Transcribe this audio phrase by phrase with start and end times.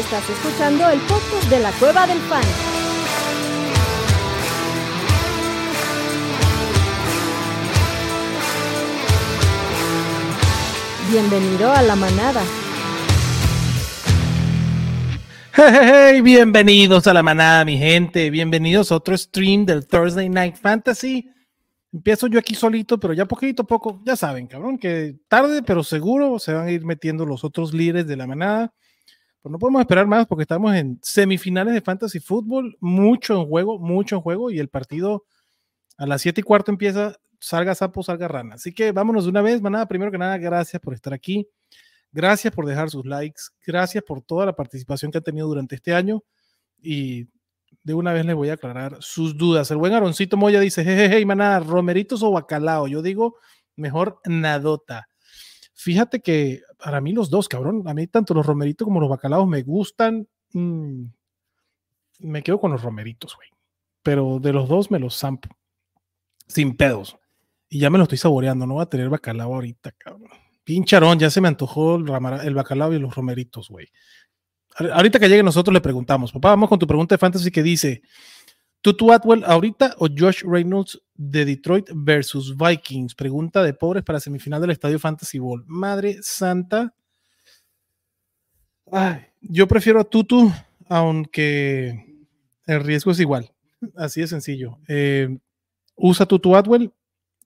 [0.00, 2.42] Estás escuchando el podcast de la Cueva del Fan.
[11.10, 12.42] Bienvenido a la manada.
[15.54, 18.30] Hey, bienvenidos a la manada, mi gente.
[18.30, 21.28] Bienvenidos a otro stream del Thursday Night Fantasy.
[21.92, 25.84] Empiezo yo aquí solito, pero ya poquito a poco, ya saben, cabrón, que tarde, pero
[25.84, 28.72] seguro se van a ir metiendo los otros líderes de la manada.
[29.42, 33.78] Pues no podemos esperar más porque estamos en semifinales de Fantasy Football, mucho en juego,
[33.78, 35.24] mucho en juego, y el partido
[35.96, 38.56] a las 7 y cuarto empieza, salga sapo, salga rana.
[38.56, 39.86] Así que vámonos de una vez, manada.
[39.86, 41.48] Primero que nada, gracias por estar aquí.
[42.12, 43.42] Gracias por dejar sus likes.
[43.66, 46.22] Gracias por toda la participación que han tenido durante este año.
[46.82, 47.28] Y
[47.84, 49.70] de una vez les voy a aclarar sus dudas.
[49.70, 52.88] El buen Aroncito Moya dice, jejeje, manada, romeritos o bacalao.
[52.88, 53.36] Yo digo,
[53.76, 55.09] mejor nadota.
[55.82, 59.48] Fíjate que para mí los dos, cabrón, a mí tanto los romeritos como los bacalaos
[59.48, 60.28] me gustan.
[60.52, 61.04] Mm,
[62.18, 63.48] me quedo con los romeritos, güey.
[64.02, 65.48] Pero de los dos me los zampo.
[66.46, 67.16] Sin pedos.
[67.70, 68.66] Y ya me lo estoy saboreando.
[68.66, 70.28] No voy a tener bacalao ahorita, cabrón.
[70.64, 72.04] Pincharón, ya se me antojó el,
[72.44, 73.88] el bacalao y los romeritos, güey.
[74.92, 76.30] Ahorita que llegue nosotros le preguntamos.
[76.30, 78.02] Papá, vamos con tu pregunta de fantasy que dice,
[78.82, 83.14] ¿Tutu Atwell ahorita o Josh Reynolds de Detroit versus Vikings?
[83.14, 85.64] Pregunta de pobres para semifinal del Estadio Fantasy Bowl.
[85.66, 86.94] Madre santa.
[88.90, 90.50] Ay, yo prefiero a Tutu,
[90.88, 92.26] aunque
[92.66, 93.52] el riesgo es igual.
[93.96, 94.78] Así de sencillo.
[94.88, 95.38] Eh,
[95.96, 96.90] usa Tutu Atwell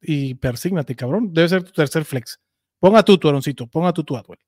[0.00, 1.32] y persígnate, cabrón.
[1.32, 2.38] Debe ser tu tercer flex.
[2.78, 3.66] Ponga Tutu, Aroncito.
[3.66, 4.38] Ponga Tutu Atwell.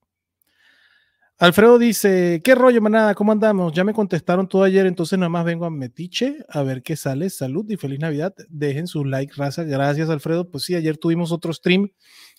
[1.39, 3.15] Alfredo dice, ¿qué rollo, manada?
[3.15, 3.75] ¿Cómo andamos?
[3.75, 7.29] Ya me contestaron todo ayer, entonces nada más vengo a Metiche a ver qué sale.
[7.29, 8.35] Salud y feliz Navidad.
[8.49, 9.63] Dejen su like, raza.
[9.63, 10.51] Gracias, Alfredo.
[10.51, 11.91] Pues sí, ayer tuvimos otro stream,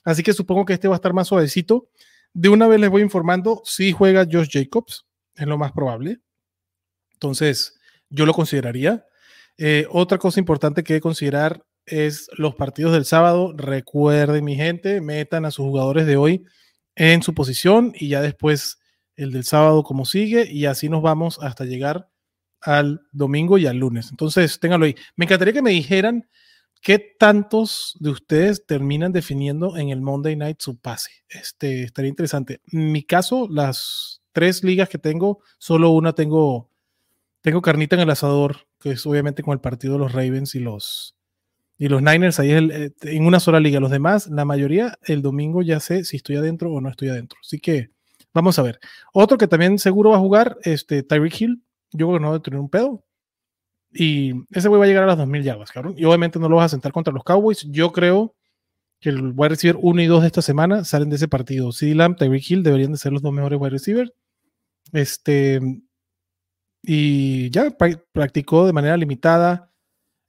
[0.04, 1.90] así que supongo que este va a estar más suavecito.
[2.34, 5.06] De una vez les voy informando, si juega Josh Jacobs,
[5.36, 6.20] es lo más probable.
[7.14, 7.80] Entonces,
[8.10, 9.06] yo lo consideraría.
[9.60, 13.54] Eh, otra cosa importante que considerar es los partidos del sábado.
[13.56, 16.46] Recuerden, mi gente, metan a sus jugadores de hoy
[16.96, 18.80] en su posición y ya después
[19.18, 22.10] el del sábado como sigue y así nos vamos hasta llegar
[22.62, 24.10] al domingo y al lunes.
[24.12, 24.96] Entonces, ténganlo ahí.
[25.16, 26.28] Me encantaría que me dijeran
[26.82, 31.12] qué tantos de ustedes terminan definiendo en el Monday Night su pase.
[31.28, 32.62] Este, estaría interesante.
[32.72, 36.72] En mi caso, las tres ligas que tengo, solo una tengo,
[37.42, 40.60] tengo carnita en el asador, que es obviamente con el partido de los Ravens y
[40.60, 41.16] los,
[41.78, 43.80] y los Niners, ahí es eh, en una sola liga.
[43.80, 47.40] Los demás, la mayoría, el domingo ya sé si estoy adentro o no estoy adentro.
[47.42, 47.97] Así que
[48.38, 48.80] Vamos a ver.
[49.14, 51.64] Otro que también seguro va a jugar, este Tyreek Hill.
[51.92, 53.04] Yo creo que no va a tener un pedo.
[53.92, 55.96] Y ese güey va a llegar a las 2000 yardas, cabrón.
[55.98, 57.66] Y obviamente no lo vas a sentar contra los Cowboys.
[57.72, 58.36] Yo creo
[59.00, 61.72] que el wide receiver 1 y 2 de esta semana salen de ese partido.
[61.72, 64.12] CD Lamb, Tyreek Hill deberían de ser los dos mejores wide receivers.
[64.94, 65.60] Este.
[66.84, 67.76] Y ya
[68.12, 69.72] practicó de manera limitada.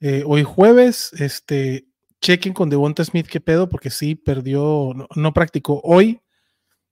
[0.00, 1.88] Eh, hoy jueves, este,
[2.22, 6.22] chequen con Devonta Smith qué pedo, porque sí perdió, no practicó hoy.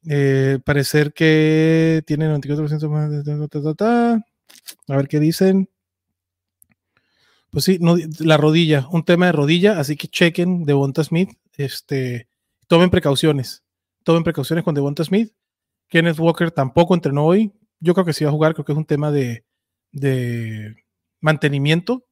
[0.08, 4.24] Eh, parecer que tienen 94%
[4.88, 5.68] A ver qué dicen.
[7.50, 11.30] Pues sí, no, la rodilla, un tema de rodilla, así que chequen Devonta Smith.
[11.56, 12.28] Este,
[12.68, 13.64] tomen precauciones.
[14.04, 15.32] Tomen precauciones con Devonta Smith.
[15.88, 17.52] Kenneth Walker tampoco entrenó hoy.
[17.80, 19.44] Yo creo que sí va a jugar, creo que es un tema de,
[19.92, 20.76] de
[21.20, 22.04] mantenimiento.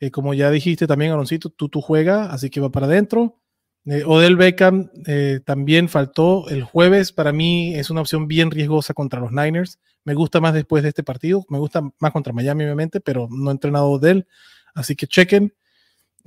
[0.00, 3.39] Eh, como ya dijiste también, Aloncito, tú, tú juega, así que va para adentro.
[3.86, 7.12] Eh, Odell Beckham eh, también faltó el jueves.
[7.12, 9.78] Para mí es una opción bien riesgosa contra los Niners.
[10.04, 11.44] Me gusta más después de este partido.
[11.48, 14.26] Me gusta más contra Miami, obviamente, pero no he entrenado Odell.
[14.74, 15.52] Así que chequen.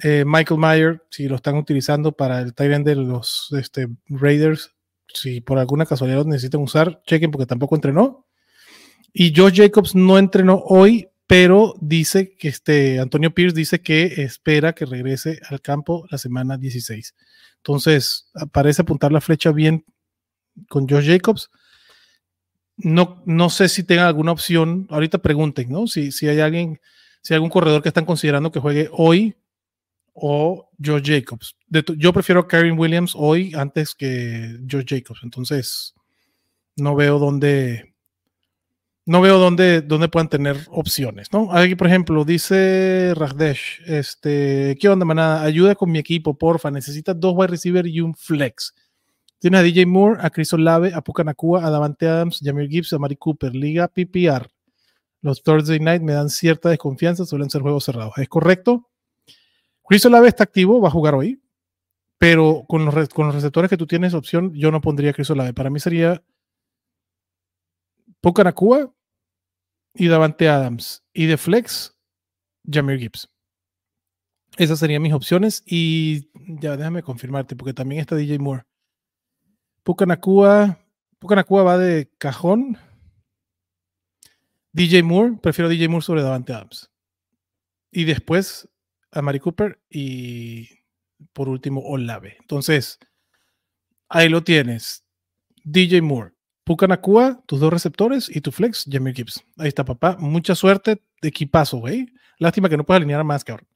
[0.02, 4.72] Eh, Michael Mayer, si lo están utilizando para el tight end de los este, Raiders,
[5.14, 8.26] si por alguna casualidad lo necesitan usar, chequen porque tampoco entrenó.
[9.14, 14.74] Y Josh Jacobs no entrenó hoy, pero dice que este Antonio Pierce dice que espera
[14.74, 17.16] que regrese al campo la semana 16.
[17.58, 19.86] Entonces, parece apuntar la flecha bien
[20.68, 21.50] con Josh Jacobs.
[22.76, 24.88] No, no sé si tenga alguna opción.
[24.90, 25.88] Ahorita pregunten, ¿no?
[25.88, 26.82] Si, si hay alguien,
[27.22, 29.36] si hay algún corredor que están considerando que juegue hoy
[30.14, 31.56] o Josh Jacobs.
[31.98, 35.22] yo prefiero a Karen Williams hoy antes que Josh Jacobs.
[35.24, 35.96] Entonces,
[36.76, 37.93] no veo dónde,
[39.06, 41.52] no veo dónde, dónde puedan tener opciones, ¿no?
[41.52, 45.44] Aquí, por ejemplo, dice Rajdesh, este, ¿qué onda, manada?
[45.44, 46.72] Ayuda con mi equipo, porfa.
[46.72, 48.74] Necesitas dos wide receiver y un flex.
[49.40, 53.00] Tienes a DJ Moore, a Chris Olave, a Pucanacua, a Davante Adams, Jamir Gibbs, a
[53.00, 54.50] Mari Cooper, Liga PPR.
[55.22, 58.14] Los Thursday Night me dan cierta desconfianza, suelen ser juegos cerrados.
[58.18, 58.90] ¿Es correcto?
[59.86, 61.42] Chris Olave está activo, va a jugar hoy,
[62.18, 65.30] pero con los, con los receptores que tú tienes opción, yo no pondría a Chris
[65.30, 65.54] Olave.
[65.54, 66.24] Para mí sería
[68.24, 68.96] Pucanacua
[69.94, 71.04] y Davante Adams.
[71.12, 71.94] Y de flex,
[72.66, 73.30] Jameer Gibbs.
[74.56, 75.62] Esas serían mis opciones.
[75.66, 78.64] Y ya déjame confirmarte, porque también está DJ Moore.
[79.84, 80.80] Pucanacua,
[81.20, 82.78] Pucanacua va de cajón.
[84.72, 86.90] DJ Moore, prefiero DJ Moore sobre Davante Adams.
[87.92, 88.70] Y después
[89.12, 90.70] a Mari Cooper y
[91.34, 92.38] por último Olave.
[92.40, 93.00] Entonces,
[94.08, 95.04] ahí lo tienes.
[95.66, 96.32] DJ Moore,
[96.64, 99.44] Pucanacua, tus dos receptores y tu flex, Jamie Gibbs.
[99.58, 100.16] Ahí está, papá.
[100.20, 102.08] Mucha suerte, de equipazo, güey.
[102.40, 103.68] Lástima que no puedes alinear más, cabrón.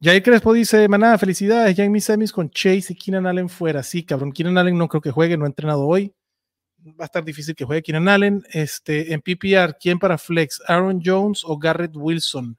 [0.00, 3.82] Jair Crespo dice, manada, felicidades, ya en mis semis con Chase y Keenan Allen fuera.
[3.82, 6.14] Sí, cabrón, Keenan Allen no creo que juegue, no ha entrenado hoy.
[6.86, 8.44] Va a estar difícil que juegue Keenan Allen.
[8.52, 10.62] Este, en PPR, ¿quién para flex?
[10.68, 12.56] ¿Aaron Jones o Garrett Wilson?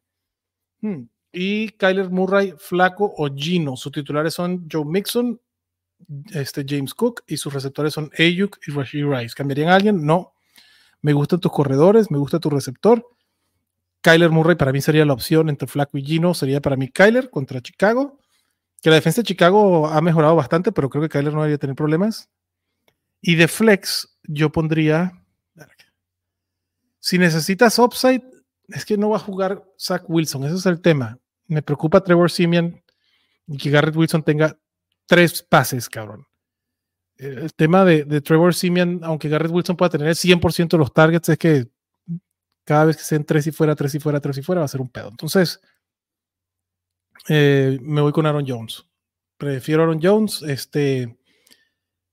[0.81, 1.03] Hmm.
[1.31, 3.77] Y Kyler Murray, Flaco o Gino.
[3.77, 5.39] Sus titulares son Joe Mixon,
[6.31, 9.35] este James Cook y sus receptores son Ayuk y Rashid Rice.
[9.35, 10.05] ¿Cambiarían a alguien?
[10.05, 10.33] No.
[11.01, 13.05] Me gustan tus corredores, me gusta tu receptor.
[14.01, 16.33] Kyler Murray para mí sería la opción entre Flaco y Gino.
[16.33, 18.19] Sería para mí Kyler contra Chicago.
[18.81, 21.75] Que la defensa de Chicago ha mejorado bastante, pero creo que Kyler no debería tener
[21.75, 22.29] problemas.
[23.21, 25.13] Y de flex, yo pondría.
[26.99, 28.23] Si necesitas upside,
[28.69, 30.45] es que no va a jugar Zach Wilson.
[30.45, 31.17] Ese es el tema.
[31.47, 32.81] Me preocupa Trevor Simeon
[33.47, 34.57] y que Garrett Wilson tenga
[35.09, 36.27] tres pases, cabrón.
[37.17, 41.29] El tema de, Trevor Simeon, aunque Garrett Wilson pueda tener el 100% de los targets,
[41.29, 41.67] es que
[42.63, 44.69] cada vez que sean tres y fuera, tres y fuera, tres y fuera, va a
[44.69, 45.09] ser un pedo.
[45.09, 45.59] Entonces,
[47.27, 48.85] eh, me voy con Aaron Jones.
[49.35, 50.43] Prefiero Aaron Jones.
[50.43, 51.17] Este,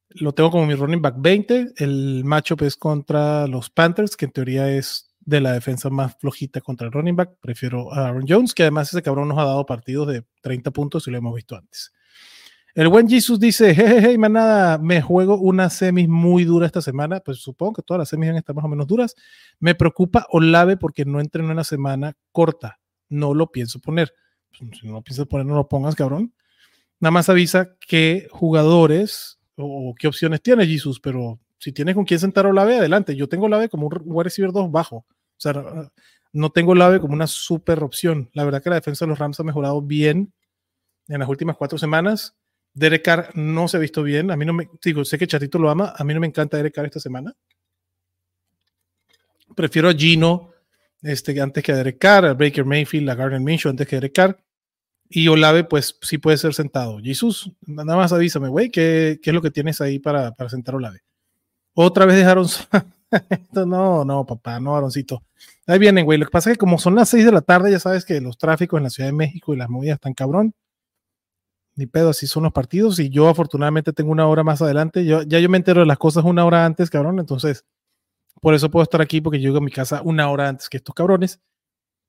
[0.09, 1.75] lo tengo como mi running back 20.
[1.77, 6.63] El matchup es contra los Panthers, que en teoría es de la defensa más flojita
[6.63, 7.37] contra el running back.
[7.43, 11.07] Prefiero a Aaron Jones, que además ese cabrón nos ha dado partidos de 30 puntos
[11.07, 11.93] y lo hemos visto antes.
[12.77, 17.21] El buen Jesus dice, jejeje, manada, me juego una semis muy dura esta semana.
[17.21, 19.15] Pues supongo que todas las semis van a estar más o menos duras.
[19.59, 22.79] Me preocupa Olave porque no entrenó en una semana corta.
[23.09, 24.13] No lo pienso poner.
[24.51, 26.35] Pues, si no lo piensas poner, no lo pongas, cabrón.
[27.01, 32.21] Nada más avisa qué jugadores o, qué opciones tiene Jesus, pero si tienes con quién
[32.21, 33.17] sentar Olave, adelante.
[33.17, 34.97] Yo tengo Olave como un wide receiver 2 bajo.
[34.97, 35.55] O sea,
[36.31, 38.29] no tengo Olave como una super opción.
[38.35, 40.35] La verdad que la defensa de los Rams ha mejorado bien
[41.09, 42.37] en las últimas cuatro semanas
[42.77, 44.31] Derek Carr no se ha visto bien.
[44.31, 45.95] A mí no me digo, sé que Chatito lo ama.
[45.97, 47.35] A mí no me encanta Derek Carr esta semana.
[49.55, 50.51] Prefiero a Gino
[51.01, 54.01] este, antes que a Derek Carr, a Baker Mayfield, a Gardner Minshew antes que a
[54.01, 54.39] Derek Carr.
[55.09, 56.99] Y Olave, pues sí puede ser sentado.
[57.03, 60.75] Jesús, nada más avísame, güey, ¿qué, ¿qué, es lo que tienes ahí para, para sentar
[60.75, 61.01] Olave?
[61.73, 62.47] Otra vez dejaron.
[63.67, 65.23] no, no, papá, no, Aaroncito.
[65.67, 66.19] Ahí vienen, güey.
[66.19, 68.21] Lo que pasa es que como son las 6 de la tarde, ya sabes que
[68.21, 70.55] los tráficos en la Ciudad de México y las movidas están cabrón
[71.77, 72.99] ni pedo, así son los partidos.
[72.99, 75.05] Y yo afortunadamente tengo una hora más adelante.
[75.05, 77.21] Yo, ya yo me entero de las cosas una hora antes, cabrón.
[77.21, 77.65] Entonces,
[78.41, 80.79] por eso puedo estar aquí, porque yo llego a mi casa una hora antes que
[80.79, 81.41] estos cabrones.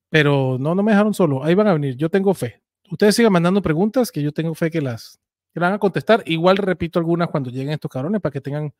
[0.09, 1.43] Pero no, no me dejaron solo.
[1.43, 1.95] Ahí van a venir.
[1.97, 2.63] Yo tengo fe.
[2.89, 5.19] Ustedes sigan mandando preguntas que yo tengo fe que las,
[5.53, 6.23] que van a contestar.
[6.25, 8.73] Igual repito algunas cuando lleguen estos cabrones para que tengan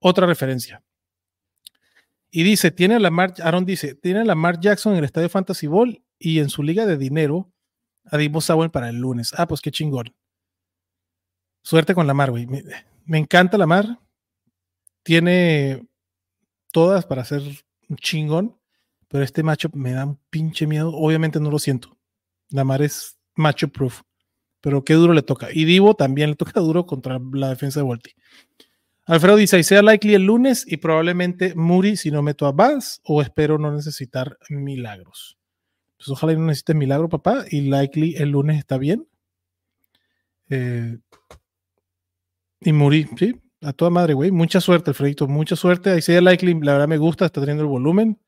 [0.00, 0.82] otra referencia.
[2.30, 5.66] Y dice, tiene la Mar, Aaron dice, tiene la Mar Jackson en el estadio Fantasy
[5.66, 7.52] Ball y en su liga de dinero
[8.04, 8.40] a Divo
[8.72, 9.32] para el lunes.
[9.36, 10.14] Ah, pues qué chingón.
[11.62, 12.46] Suerte con la mar, güey.
[12.46, 13.98] Me, encanta la mar.
[15.02, 15.86] Tiene
[16.72, 17.42] todas para ser
[17.88, 18.56] un chingón,
[19.08, 20.92] pero este macho me da un pinche miedo.
[20.94, 21.96] Obviamente no lo siento.
[22.50, 24.02] La mar es macho proof,
[24.60, 25.48] pero qué duro le toca.
[25.52, 28.14] Y Divo también le toca duro contra la defensa de Volti.
[29.06, 33.22] Alfredo dice, sea likely el lunes y probablemente Muri si no meto a Bass o
[33.22, 35.36] espero no necesitar milagros.
[35.96, 39.08] Pues ojalá no necesites milagro, papá, y likely el lunes está bien.
[40.48, 40.98] Eh,
[42.60, 44.30] y morí, sí, a toda madre, güey.
[44.30, 45.90] Mucha suerte, Alfredito, mucha suerte.
[45.90, 48.18] Ahí sea Likely, la verdad me gusta, está teniendo el volumen.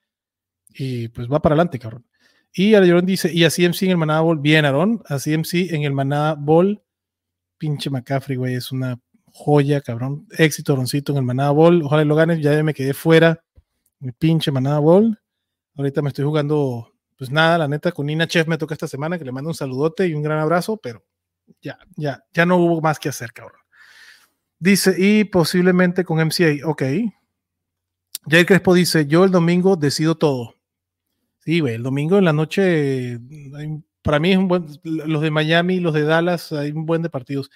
[0.71, 2.07] Y pues va para adelante, cabrón.
[2.55, 5.85] Y Aaron dice, y a CMC en el Manada Ball, bien, Aaron, a CMC en
[5.85, 6.83] el Manada Ball,
[7.57, 9.01] pinche McCaffrey, güey, es una
[9.33, 10.27] joya, cabrón.
[10.37, 11.83] Éxito, Roncito, en el Manada Ball.
[11.83, 13.43] Ojalá lo ganes, ya me quedé fuera.
[14.01, 15.19] Mi pinche Manada Ball.
[15.77, 19.19] Ahorita me estoy jugando, pues nada, la neta, con Nina Chef me toca esta semana,
[19.19, 21.03] que le mando un saludote y un gran abrazo, pero
[21.63, 23.62] ya, ya, ya no hubo más que hacer, cabrón.
[24.63, 26.65] Dice, y posiblemente con MCA.
[26.65, 26.83] Ok.
[28.29, 30.55] Jay Crespo dice, yo el domingo decido todo.
[31.41, 33.19] Sí, güey, el domingo en la noche,
[34.03, 37.11] para mí es un buen, los de Miami, los de Dallas, hay un buen de
[37.11, 37.51] partidos.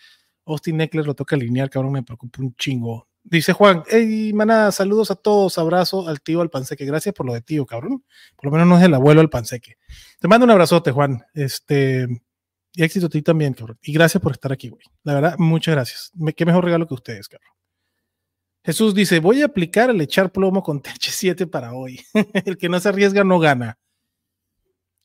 [0.47, 3.07] Austin Eckler lo toca alinear, cabrón, me preocupa un chingo.
[3.23, 6.85] Dice Juan, hey, manada, saludos a todos, abrazo al tío al panseque.
[6.85, 8.03] Gracias por lo de tío, cabrón.
[8.35, 9.77] Por lo menos no es el abuelo al panseque.
[10.19, 11.25] Te mando un abrazote, Juan.
[11.35, 12.09] Este,
[12.76, 13.78] y éxito a ti también, cabrón.
[13.83, 14.85] Y gracias por estar aquí, güey.
[15.02, 16.12] La verdad, muchas gracias.
[16.37, 17.50] qué mejor regalo que ustedes, cabrón.
[18.62, 22.04] Jesús dice, voy a aplicar el echar plomo con TH7 para hoy.
[22.45, 23.78] el que no se arriesga no gana.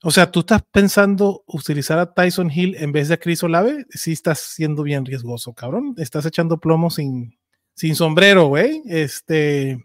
[0.04, 3.86] O sea, ¿tú estás pensando utilizar a Tyson Hill en vez de a Chris Olave?
[3.90, 5.94] Sí estás siendo bien riesgoso, cabrón.
[5.98, 7.38] Estás echando plomo sin,
[7.74, 8.82] sin sombrero, güey.
[8.86, 9.78] Este,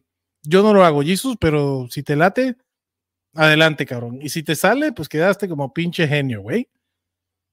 [0.43, 2.57] yo no lo hago, Jesus, pero si te late,
[3.35, 4.19] adelante, cabrón.
[4.23, 6.69] Y si te sale, pues quedaste como pinche genio, güey.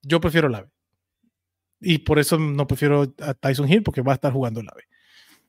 [0.03, 0.69] Yo prefiero Olave.
[1.81, 4.83] Y por eso no prefiero a Tyson Hill, porque va a estar jugando Olave.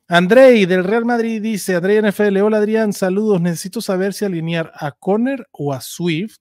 [0.08, 4.92] Andrei del Real Madrid dice, Andrei NFL, hola Adrián, saludos, necesito saber si alinear a
[4.92, 6.40] Conner o a Swift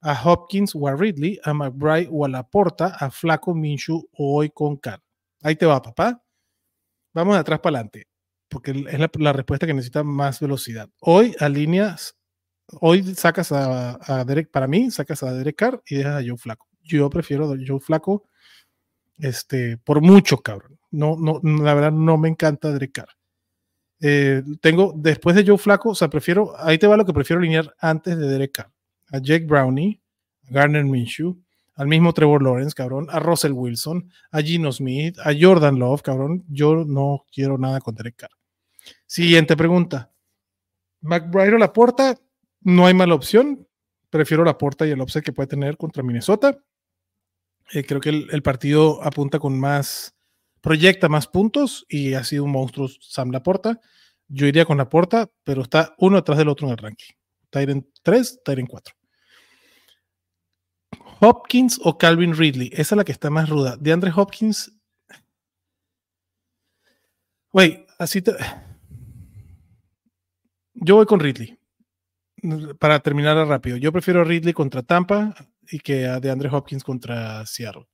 [0.00, 4.50] a Hopkins o a Ridley, a McBride o a Laporta, a Flaco Minshew o hoy
[4.50, 5.02] con Carr.
[5.42, 6.22] Ahí te va, papá.
[7.14, 8.06] Vamos de atrás para adelante,
[8.48, 10.88] porque es la, respuesta que necesita más velocidad.
[11.00, 12.16] Hoy alineas,
[12.80, 16.67] hoy sacas a, Derek, para mí, sacas a Derek Carr y dejas a Joe Flaco.
[16.88, 18.24] Yo prefiero a Joe Flaco
[19.18, 20.78] este, por mucho, cabrón.
[20.90, 23.08] No, no, la verdad no me encanta Derek Carr.
[24.00, 27.40] Eh, tengo, después de Joe Flaco, o sea, prefiero, ahí te va lo que prefiero
[27.40, 28.72] alinear antes de Derek Carr
[29.10, 30.00] a Jake Brownie,
[30.48, 31.36] a Garner Minshew,
[31.74, 36.44] al mismo Trevor Lawrence, cabrón, a Russell Wilson, a Gino Smith, a Jordan Love, cabrón.
[36.48, 38.30] Yo no quiero nada con Derek Carr.
[39.06, 40.10] Siguiente pregunta.
[41.00, 42.18] McBride o la porta,
[42.62, 43.66] no hay mala opción.
[44.10, 46.58] Prefiero la porta y el offset que puede tener contra Minnesota.
[47.72, 50.14] Eh, creo que el, partido apunta con más,
[50.60, 53.80] proyecta más puntos y ha sido un monstruo Sam Laporta.
[54.28, 57.14] Yo iría con Laporta, pero está uno detrás del otro en el ranking.
[57.50, 58.94] Tyrant 3, Tyrant 4.
[61.20, 62.70] Hopkins o Calvin Ridley.
[62.72, 63.76] Esa es la que está más ruda.
[63.76, 64.72] De Andre Hopkins.
[67.50, 68.32] Güey, así te.
[70.74, 71.58] Yo voy con Ridley.
[72.78, 73.76] Para terminar rápido.
[73.78, 75.34] Yo prefiero Ridley contra Tampa
[75.70, 77.86] y que a de Andre Hopkins contra Seattle.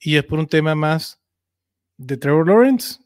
[0.00, 1.20] Y es por un tema más
[1.96, 3.00] de Trevor Lawrence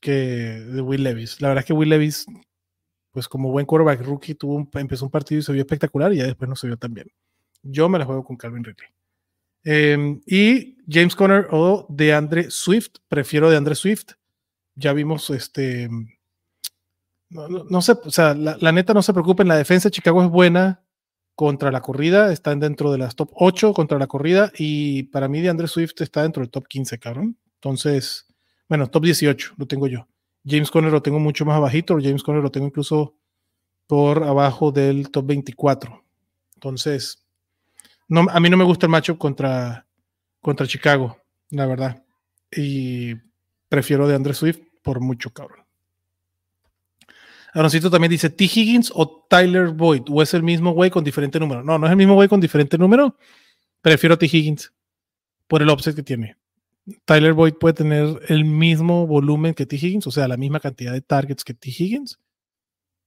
[0.00, 1.40] que de Will Levis.
[1.40, 2.26] La verdad es que Will Levis,
[3.10, 6.24] pues como buen quarterback rookie, tuvo empezó un partido y se vio espectacular y ya
[6.24, 7.08] después no se vio tan bien.
[7.62, 8.88] Yo me la juego con Calvin Ridley.
[9.64, 14.14] Em, y James Conner o de Andre Swift, prefiero de Andre Swift.
[14.74, 15.88] Ya vimos este.
[17.30, 20.81] No, sé, o sea, la, neta no se preocupen, la defensa de Chicago es buena
[21.42, 25.40] contra la corrida, están dentro de las top 8 contra la corrida y para mí
[25.40, 27.36] de Andre Swift está dentro del top 15, cabrón.
[27.54, 28.28] Entonces,
[28.68, 30.06] bueno, top 18 lo tengo yo.
[30.46, 33.16] James Conner lo tengo mucho más abajito, James Conner lo tengo incluso
[33.88, 36.04] por abajo del top 24.
[36.54, 37.26] Entonces,
[38.08, 39.84] a mí no me gusta el matchup contra,
[40.40, 41.18] contra Chicago,
[41.50, 42.04] la verdad.
[42.52, 43.16] Y
[43.68, 45.61] prefiero de Andre Swift por mucho, cabrón.
[47.52, 48.44] Aaroncito también dice T.
[48.44, 51.62] Higgins o Tyler Boyd, o es el mismo güey con diferente número.
[51.62, 53.16] No, no es el mismo güey con diferente número.
[53.82, 54.26] Prefiero T.
[54.26, 54.72] Higgins
[55.46, 56.36] por el offset que tiene.
[57.04, 59.76] Tyler Boyd puede tener el mismo volumen que T.
[59.76, 61.68] Higgins, o sea, la misma cantidad de targets que T.
[61.68, 62.18] Higgins,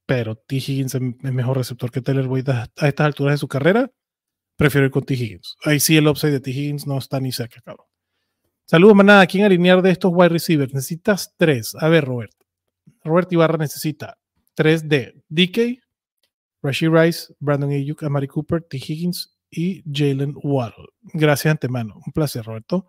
[0.06, 0.58] pero T.
[0.58, 3.92] Higgins es mejor receptor que Tyler Boyd a estas alturas de su carrera
[4.56, 5.16] prefiero ir con T.
[5.16, 5.58] Higgins.
[5.64, 6.52] Ahí sí el upside de T.
[6.52, 7.88] Higgins no está ni cerca, cabrón.
[8.68, 9.28] Saludos, manada.
[9.28, 10.74] ¿Quién alinear de estos wide receivers?
[10.74, 11.76] Necesitas tres.
[11.80, 12.32] A ver, Robert.
[13.04, 14.18] Robert Ibarra necesita
[14.56, 15.82] tres de DK,
[16.64, 18.78] Rashid Rice, Brandon Ayuk, Amari Cooper, T.
[18.78, 20.88] Higgins y Jalen Waddle.
[21.14, 22.02] Gracias antemano.
[22.06, 22.88] Un placer, Roberto.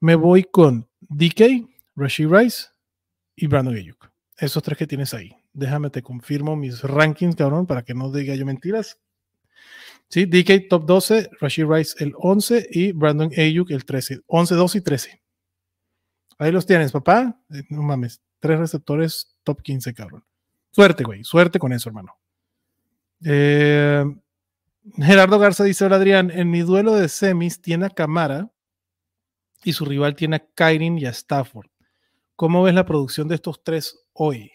[0.00, 2.68] Me voy con DK, Rashid Rice
[3.36, 4.10] y Brandon Ayuk.
[4.38, 5.36] Esos tres que tienes ahí.
[5.52, 8.98] Déjame te confirmo mis rankings, cabrón, para que no diga yo mentiras.
[10.08, 14.20] Sí, DK top 12, Rashid Rice el 11 y Brandon Ayuk el 13.
[14.26, 15.22] 11, 12 y 13.
[16.38, 17.38] Ahí los tienes, papá.
[17.50, 20.24] Eh, no mames, tres receptores top 15, cabrón.
[20.70, 21.24] Suerte, güey.
[21.24, 22.16] Suerte con eso, hermano.
[23.24, 24.04] Eh,
[24.96, 28.50] Gerardo Garza dice: Hola Adrián, en mi duelo de semis tiene a Camara
[29.64, 31.68] y su rival tiene a Kyrin y a Stafford.
[32.36, 34.52] ¿Cómo ves la producción de estos tres hoy?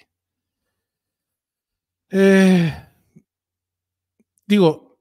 [2.09, 2.73] Eh,
[4.47, 4.97] digo,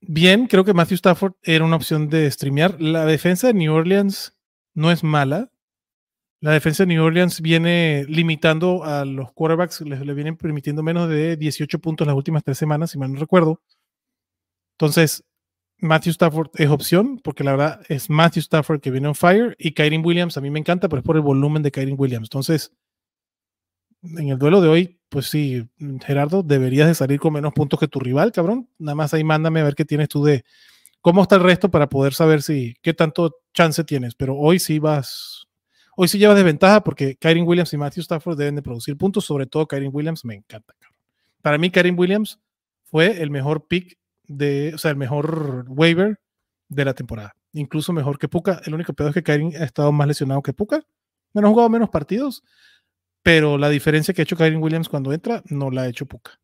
[0.00, 2.80] bien, creo que Matthew Stafford era una opción de streamear.
[2.80, 4.36] La defensa de New Orleans
[4.74, 5.50] no es mala.
[6.46, 11.36] La defensa de New Orleans viene limitando a los quarterbacks, le, vienen permitiendo menos de
[11.36, 13.60] 18 puntos las últimas tres semanas, si mal no recuerdo.
[14.74, 15.24] Entonces,
[15.78, 19.72] Matthew Stafford es opción, porque la verdad es Matthew Stafford que viene on fire y
[19.72, 22.26] Kyrie Williams a mí me encanta, pero es por el volumen de Kyrie Williams.
[22.26, 22.70] Entonces,
[24.04, 25.68] en el duelo de hoy, pues sí,
[26.04, 28.70] Gerardo, deberías de salir con menos puntos que tu rival, cabrón.
[28.78, 30.44] Nada más ahí mándame a ver qué tienes tú de
[31.00, 34.14] cómo está el resto para poder saber si qué tanto chance tienes.
[34.14, 35.45] Pero hoy sí vas,
[35.96, 39.46] hoy sí llevas desventaja porque Kyrie Williams y Matthew Stafford deben de producir puntos, sobre
[39.46, 40.72] todo Kyrie Williams me encanta.
[41.42, 42.38] Para mí, Kyrie Williams
[42.84, 43.98] fue el mejor pick
[44.28, 46.20] de, o sea, el mejor waiver
[46.68, 47.34] de la temporada.
[47.52, 48.60] Incluso mejor que Puka.
[48.64, 50.84] El único pedo es que Kyrie ha estado más lesionado que Puka.
[51.32, 52.44] Menos jugado menos partidos
[53.26, 56.38] pero la diferencia que ha hecho Kyrie Williams cuando entra no la ha hecho Puka.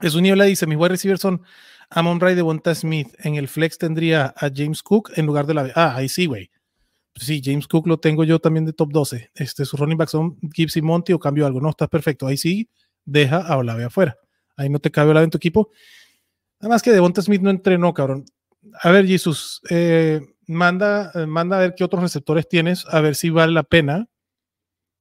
[0.00, 1.42] Es un nivel dice, mis wide receivers son
[1.90, 3.08] Amon Ray de Bonta Smith.
[3.18, 5.72] En el flex tendría a James Cook en lugar de la...
[5.74, 6.52] Ah, ahí sí, güey.
[7.20, 9.30] Sí, James Cook lo tengo yo también de top 12.
[9.34, 11.60] Este, sus running backs son Gibbs y Monty o cambio algo.
[11.60, 12.26] No, estás perfecto.
[12.26, 12.68] Ahí sí,
[13.04, 14.16] deja a Olave afuera.
[14.56, 15.70] Ahí no te cabe Olave en tu equipo.
[16.60, 18.24] Además que Devonta Smith no entrenó, cabrón.
[18.82, 23.14] A ver, Jesús, eh, manda, eh, manda a ver qué otros receptores tienes, a ver
[23.14, 24.08] si vale la pena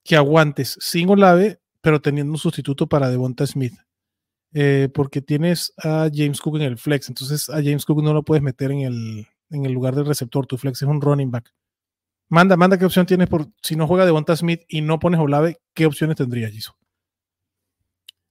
[0.04, 3.74] que aguantes sin Olave, pero teniendo un sustituto para Devonta Smith.
[4.54, 8.24] Eh, porque tienes a James Cook en el flex, entonces a James Cook no lo
[8.24, 10.46] puedes meter en el, en el lugar del receptor.
[10.46, 11.54] Tu flex es un running back.
[12.30, 15.60] Manda, manda qué opción tienes por si no juega Devonta Smith y no pones Olave,
[15.74, 16.76] ¿qué opciones tendrías, Jesús?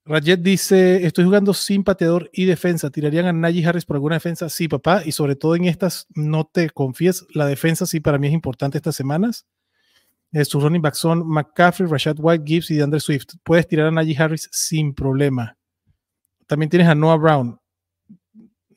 [0.09, 2.91] Rajet dice, estoy jugando sin pateador y defensa.
[2.91, 4.49] ¿Tirarían a Najee Harris por alguna defensa?
[4.49, 5.03] Sí, papá.
[5.05, 8.79] Y sobre todo en estas, no te confíes, la defensa sí para mí es importante
[8.79, 9.47] estas semanas.
[10.31, 13.35] Eh, sus running backs son McCaffrey, Rashad White, Gibbs y DeAndre Swift.
[13.43, 15.57] Puedes tirar a Najee Harris sin problema.
[16.47, 17.59] También tienes a Noah Brown.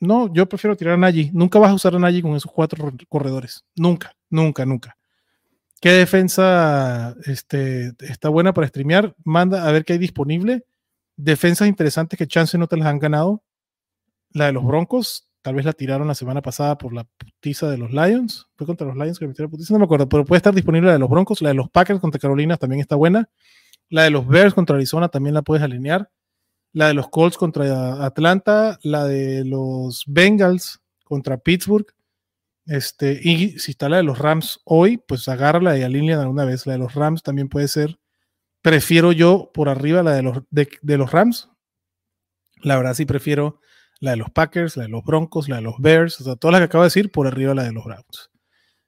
[0.00, 1.30] No, yo prefiero tirar a Najee.
[1.32, 3.64] Nunca vas a usar a Najee con esos cuatro corredores.
[3.76, 4.96] Nunca, nunca, nunca.
[5.80, 9.14] ¿Qué defensa este, está buena para streamear?
[9.24, 10.64] Manda a ver qué hay disponible
[11.24, 13.42] defensas interesantes que chance no te las han ganado.
[14.32, 17.78] La de los Broncos, tal vez la tiraron la semana pasada por la putiza de
[17.78, 18.48] los Lions.
[18.56, 20.94] Fue contra los Lions que metieron putiza, no me acuerdo, pero puede estar disponible la
[20.94, 21.42] de los Broncos.
[21.42, 23.28] La de los Packers contra Carolina también está buena.
[23.88, 26.10] La de los Bears contra Arizona también la puedes alinear.
[26.72, 28.78] La de los Colts contra Atlanta.
[28.82, 31.86] La de los Bengals contra Pittsburgh.
[32.66, 36.66] Este, y si está la de los Rams hoy, pues agárrala y alíneala una vez.
[36.66, 37.98] La de los Rams también puede ser
[38.62, 41.50] prefiero yo por arriba la de los, de, los Rams.
[42.62, 43.60] La verdad sí prefiero
[44.00, 46.52] la de los Packers, la de los Broncos, la de los Bears, o sea, todas
[46.52, 48.30] las que acabo de decir, por arriba la de los Browns.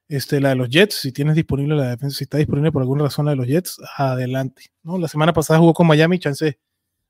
[0.08, 3.04] Este, la de los Jets, si tienes disponible la defensa, si está disponible por alguna
[3.04, 4.72] razón la de los Jets, adelante.
[4.82, 4.98] ¿no?
[4.98, 6.58] La semana pasada jugó con Miami, chance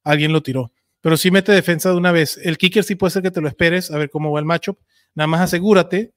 [0.04, 0.72] alguien lo tiró.
[1.00, 2.38] Pero sí mete defensa de una vez.
[2.42, 4.78] El kicker sí puede ser que te lo esperes, a ver cómo va el matchup.
[5.14, 6.14] Nada más asegúrate,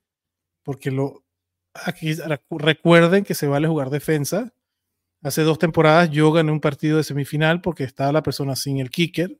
[0.65, 1.23] porque lo
[1.73, 2.13] aquí
[2.49, 4.53] recuerden que se vale jugar defensa
[5.25, 8.91] Hace dos temporadas yo gané un partido de semifinal porque estaba la persona sin el
[8.91, 9.39] kicker.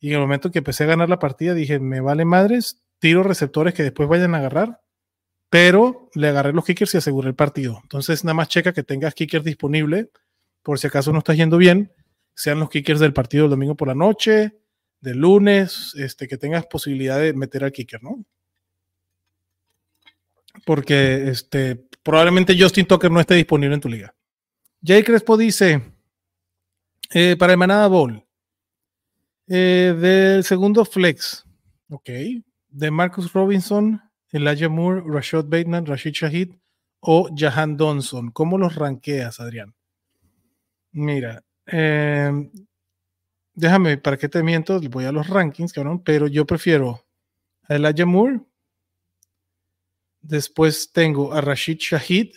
[0.00, 3.22] Y en el momento que empecé a ganar la partida dije, me vale madres, tiro
[3.22, 4.80] receptores que después vayan a agarrar,
[5.48, 7.78] pero le agarré los kickers y aseguré el partido.
[7.84, 10.10] Entonces nada más checa que tengas kickers disponible
[10.64, 11.92] por si acaso no estás yendo bien,
[12.34, 14.58] sean los kickers del partido del domingo por la noche,
[15.00, 18.24] del lunes, este, que tengas posibilidad de meter al kicker, ¿no?
[20.64, 24.14] Porque este, probablemente Justin Tucker no esté disponible en tu liga.
[24.82, 25.82] Jay Crespo dice,
[27.12, 28.24] eh, para el Manada Bowl,
[29.46, 31.44] eh, del segundo flex,
[31.88, 32.10] ok,
[32.68, 34.00] de Marcus Robinson,
[34.30, 36.50] Elijah Moore, Rashad Bateman, Rashid Shahid
[37.00, 38.30] o Jahan Donson.
[38.30, 39.74] ¿Cómo los ranqueas, Adrián?
[40.92, 42.50] Mira, em,
[43.54, 47.04] déjame, para qué te miento, voy a los rankings, cabrón, pero yo prefiero
[47.68, 48.40] a Elijah Moore.
[50.24, 52.32] Después tengo a Rashid Shahid.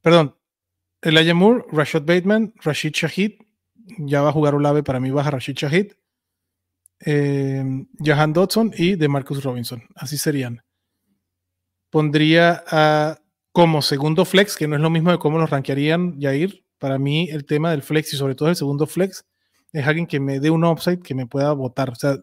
[0.00, 0.34] Perdón,
[1.02, 3.32] Elijah Moore, Rashad Bateman, Rashid Shahid.
[3.98, 5.92] Ya va a jugar Olave, para mí baja Rashid Shahid.
[7.04, 9.82] Eh, Jahan Dodson y de Marcus Robinson.
[9.94, 10.64] Así serían.
[11.90, 13.18] Pondría a,
[13.52, 16.64] como segundo flex, que no es lo mismo de cómo los rankearían Yair.
[16.78, 19.26] Para mí, el tema del flex y sobre todo el segundo flex
[19.72, 21.90] es alguien que me dé un upside que me pueda votar.
[21.90, 22.16] O sea,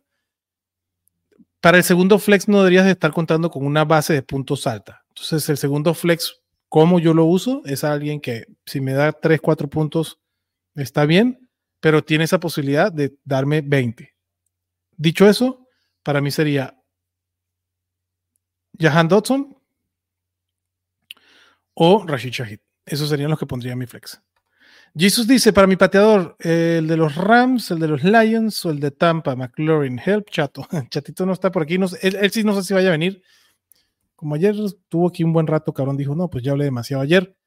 [1.61, 5.03] para el segundo flex no deberías de estar contando con una base de puntos alta.
[5.09, 9.41] Entonces, el segundo flex cómo yo lo uso es alguien que si me da 3,
[9.41, 10.19] 4 puntos
[10.75, 14.15] está bien, pero tiene esa posibilidad de darme 20.
[14.95, 15.67] Dicho eso,
[16.03, 16.77] para mí sería
[18.77, 19.57] Jahan Dodson
[21.73, 22.59] o Rashid Shahid.
[22.85, 24.21] Esos serían los que pondría mi flex.
[24.95, 28.79] Jesus dice, para mi pateador, el de los Rams, el de los Lions o el
[28.79, 30.67] de Tampa, McLaurin, help, chato.
[30.89, 33.21] Chatito no está por aquí, él, él, sí no sé si vaya a venir
[34.19, 37.37] como ayer estuvo aquí un buen rato, cabrón dijo, no, pues ya hablé demasiado ayer.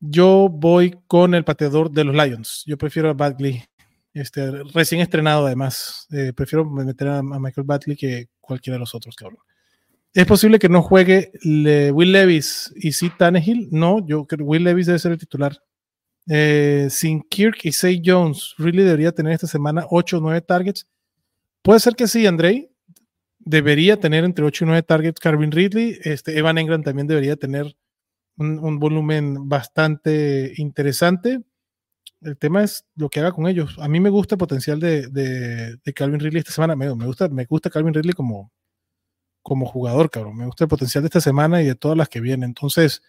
[0.00, 2.64] Yo voy con el pateador de los Lions.
[2.66, 3.62] Yo prefiero a Badley,
[4.12, 6.08] este, recién estrenado además.
[6.10, 9.38] Eh, prefiero meter a, Michael Badley que cualquiera de los otros, cabrón.
[10.12, 13.68] ¿Es posible que no juegue Will Levis y si Tannehill?
[13.70, 15.56] No, yo creo que Will Levis debe ser el titular.
[16.28, 20.86] Eh, sin Kirk y Say Jones, ¿really debería tener esta semana 8 o 9 targets?
[21.62, 22.70] Puede ser que sí, Andrei
[23.46, 25.98] debería tener entre 8 y 9 targets Carvin Ridley.
[26.02, 27.76] Este, Evan Engram también debería tener
[28.36, 31.42] un, volumen bastante interesante.
[32.20, 33.76] El tema es lo que haga con ellos.
[33.78, 36.74] A mí me gusta el potencial de, de, Calvin Ridley esta semana.
[36.74, 38.50] Me, me, gusta, me gusta Calvin Ridley como,
[39.42, 40.36] como jugador, cabrón.
[40.36, 42.50] Me gusta el potencial de esta semana y de todas las que vienen.
[42.50, 43.00] Entonces,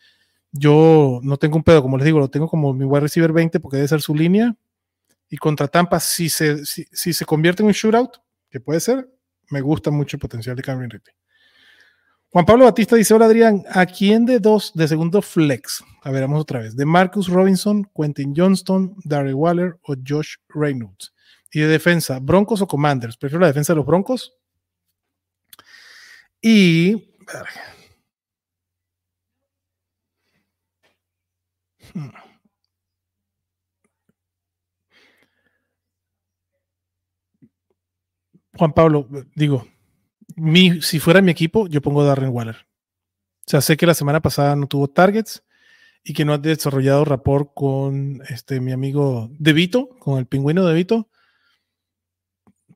[0.52, 3.60] Yo no tengo un pedo, como les digo, lo tengo como mi wide receiver 20
[3.60, 4.56] porque debe ser su línea.
[5.30, 8.18] Y contra Tampa, si se, si, se convierte en un shootout,
[8.50, 9.10] que puede ser,
[9.50, 11.14] me gusta mucho el potencial de Cameron Ridley.
[12.30, 15.84] Juan Pablo Batista dice: Hola Adrián, ¿a quién de dos de segundo flex?
[16.04, 16.76] A ver, vamos otra vez.
[16.76, 21.14] ¿De Marcus Robinson, Quentin Johnston, Darry Waller o Josh Reynolds?
[21.52, 23.18] Y de defensa, ¿Broncos o Commanders?
[23.18, 24.34] Prefiero la defensa de los Broncos.
[26.42, 27.14] Y.
[38.58, 39.68] Juan Pablo, digo,
[40.36, 42.56] mi, si fuera mi equipo, yo pongo Darren Waller.
[42.56, 45.44] O sea, sé que la semana pasada no tuvo targets
[46.04, 50.66] y que no ha desarrollado rapport con este, mi amigo De Vito, con el pingüino
[50.66, 51.10] De Vito,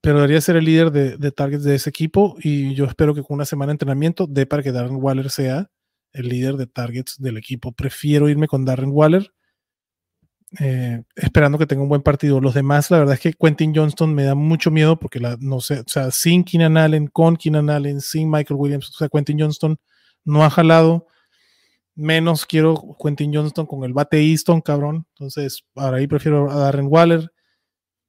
[0.01, 3.21] pero debería ser el líder de, de, targets de ese equipo y yo espero que
[3.21, 5.69] con una semana de entrenamiento dé para que Darren Waller sea
[6.13, 7.71] el líder de targets del equipo.
[7.71, 9.31] Prefiero irme con Darren Waller
[10.59, 12.41] eh, esperando que tenga un buen partido.
[12.41, 15.61] Los demás, la verdad es que Quentin Johnston me da mucho miedo porque la, no
[15.61, 19.39] sé, o sea, sin Keenan Allen, con Keenan Allen, sin Michael Williams, o sea, Quentin
[19.39, 19.77] Johnston
[20.25, 21.07] no ha jalado.
[21.95, 25.05] Menos quiero Quentin Johnston con el bate Easton, cabrón.
[25.15, 27.31] Entonces, ahora ahí prefiero a Darren Waller.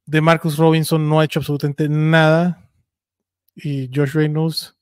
[0.06, 2.70] De Marcus Robinson no ha hecho absolutamente nada.
[3.54, 4.76] Y Josh Reynolds,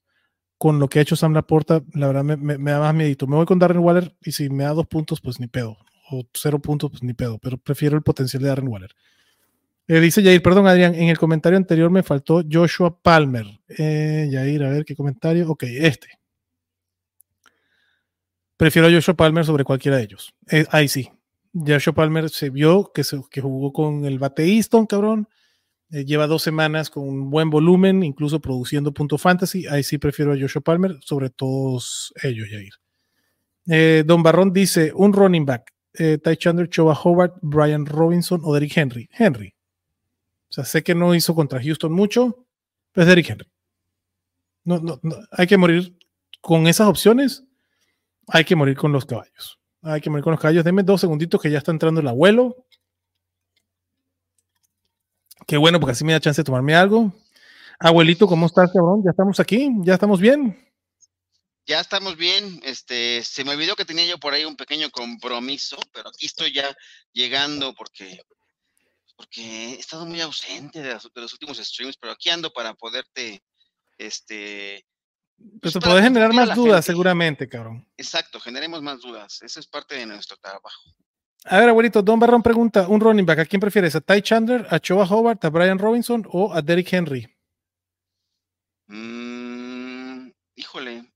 [0.61, 3.27] con lo que ha hecho Sam Laporta, la verdad me, da más miedo.
[3.27, 5.79] Me voy con Darren Waller y si me da dos puntos, pues ni pedo
[6.11, 8.95] o cero puntos, pues ni pedo, pero prefiero el potencial de Darren Waller.
[9.89, 13.47] Eh, dice Jair, perdón Adrián, en el comentario anterior me faltó Joshua Palmer.
[13.71, 15.49] Eh, a ver qué comentario.
[15.51, 16.09] Ok, este.
[18.59, 20.35] Prefiero a Joshua Palmer sobre cualquiera de ellos.
[20.51, 21.11] Eh, ahí sí.
[21.55, 25.27] Joshua Palmer se vio que, se, que jugó con el bate Easton, cabrón.
[25.93, 29.67] Eh, lleva dos semanas con un buen volumen, incluso produciendo punto fantasy.
[29.67, 32.73] Ahí sí prefiero a Joshua Palmer sobre todos ellos, Jair.
[33.67, 38.55] Eh, Don Barrón dice: un running back eh, Ty Chandler, Choba Howard, Brian Robinson o
[38.55, 39.09] Derrick Henry.
[39.13, 39.55] Henry.
[40.49, 42.47] O sea, sé que no hizo contra Houston mucho,
[42.93, 43.49] pero es Derrick Henry.
[44.65, 45.97] No, no, no, hay que morir
[46.41, 47.45] con esas opciones.
[48.29, 49.59] Hay que morir con los caballos.
[49.83, 50.65] Hay que morir con los caballos.
[50.65, 52.67] Denme dos segunditos que ya está entrando el abuelo.
[55.51, 57.13] Qué bueno, porque así me da chance de tomarme algo.
[57.81, 59.03] Abuelito, ¿cómo estás, cabrón?
[59.05, 60.57] Ya estamos aquí, ya estamos bien
[61.71, 62.61] ya estamos bien.
[62.65, 66.53] Este, se me olvidó que tenía yo por ahí un pequeño compromiso, pero aquí estoy
[66.53, 66.77] ya
[67.13, 68.21] llegando porque,
[69.17, 73.45] porque he estado muy ausente de, los últimos streams, pero aquí ando para poderte,
[73.99, 74.85] este.
[75.37, 77.87] Pues, pues te puede generar más dudas, seguramente, cabrón.
[77.97, 79.41] Exacto, generemos más dudas.
[79.41, 80.95] Eso es parte de nuestro trabajo.
[81.45, 83.97] A ver, abuelito, Don Barrón pregunta: un running back, ¿a quién prefieres?
[83.97, 87.27] ¿A Ty Chandler, a Choa Howard, a Brian Robinson o a Derrick Henry?
[88.89, 91.11] Mm, híjole,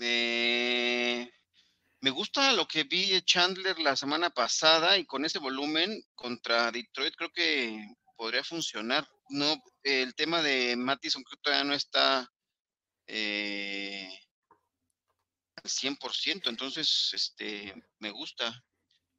[0.00, 1.30] eh,
[2.00, 6.72] me gusta lo que vi de Chandler la semana pasada y con ese volumen contra
[6.72, 9.06] Detroit creo que podría funcionar.
[9.28, 12.28] No, el tema de Mattison creo que todavía no está
[13.06, 14.08] eh,
[15.56, 18.52] al 100%, entonces este me gusta.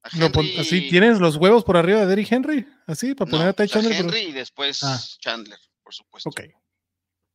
[0.04, 3.94] Así tienes los huevos por arriba de Derrick Henry, así para poner a Ty Chandler.
[3.94, 5.00] Henry y después ah.
[5.20, 6.30] Chandler, por supuesto.
[6.30, 6.42] Ok.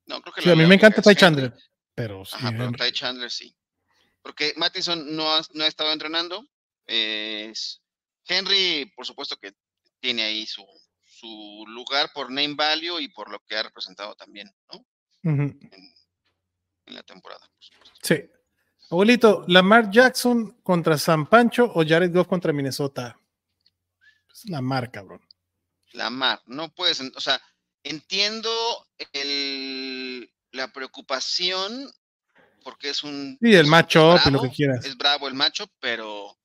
[0.06, 1.54] No, creo que sí, a mí me encanta Ty Chandler.
[1.94, 3.56] Pero, Ajá, pero Ty Chandler sí.
[4.22, 6.44] Porque Mattison no ha, no ha estado entrenando.
[8.28, 9.52] Henry, por supuesto que
[10.00, 10.64] tiene ahí su,
[11.04, 14.86] su, lugar por name value y por lo que ha representado también, ¿no?
[15.22, 15.58] en,
[16.86, 17.50] la temporada.
[18.02, 18.14] Sí.
[18.90, 23.18] Abuelito, ¿Lamar Jackson contra San Pancho o Jared Goff contra Minnesota?
[24.32, 25.20] Es Lamar, cabrón.
[25.92, 27.40] Lamar, no puedes, o sea,
[27.82, 28.50] entiendo
[29.12, 31.90] el, la preocupación,
[32.62, 33.38] porque es un...
[33.40, 34.84] Sí, el macho y lo que quieras.
[34.84, 36.36] Es bravo el macho, pero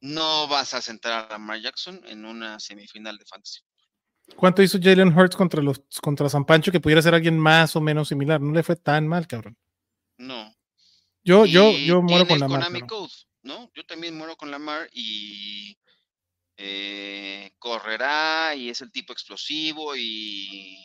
[0.00, 3.60] no vas a sentar a Lamar Jackson en una semifinal de fantasy.
[4.36, 7.80] ¿Cuánto hizo Jalen Hurts contra los contra San Pancho que pudiera ser alguien más o
[7.80, 8.40] menos similar?
[8.40, 9.56] No le fue tan mal, cabrón.
[10.18, 10.54] No.
[11.24, 12.70] Yo, yo, yo muero con Lamar.
[13.42, 13.70] ¿no?
[13.74, 15.78] Yo también muero con Lamar y
[16.56, 20.76] eh, correrá y es el tipo explosivo y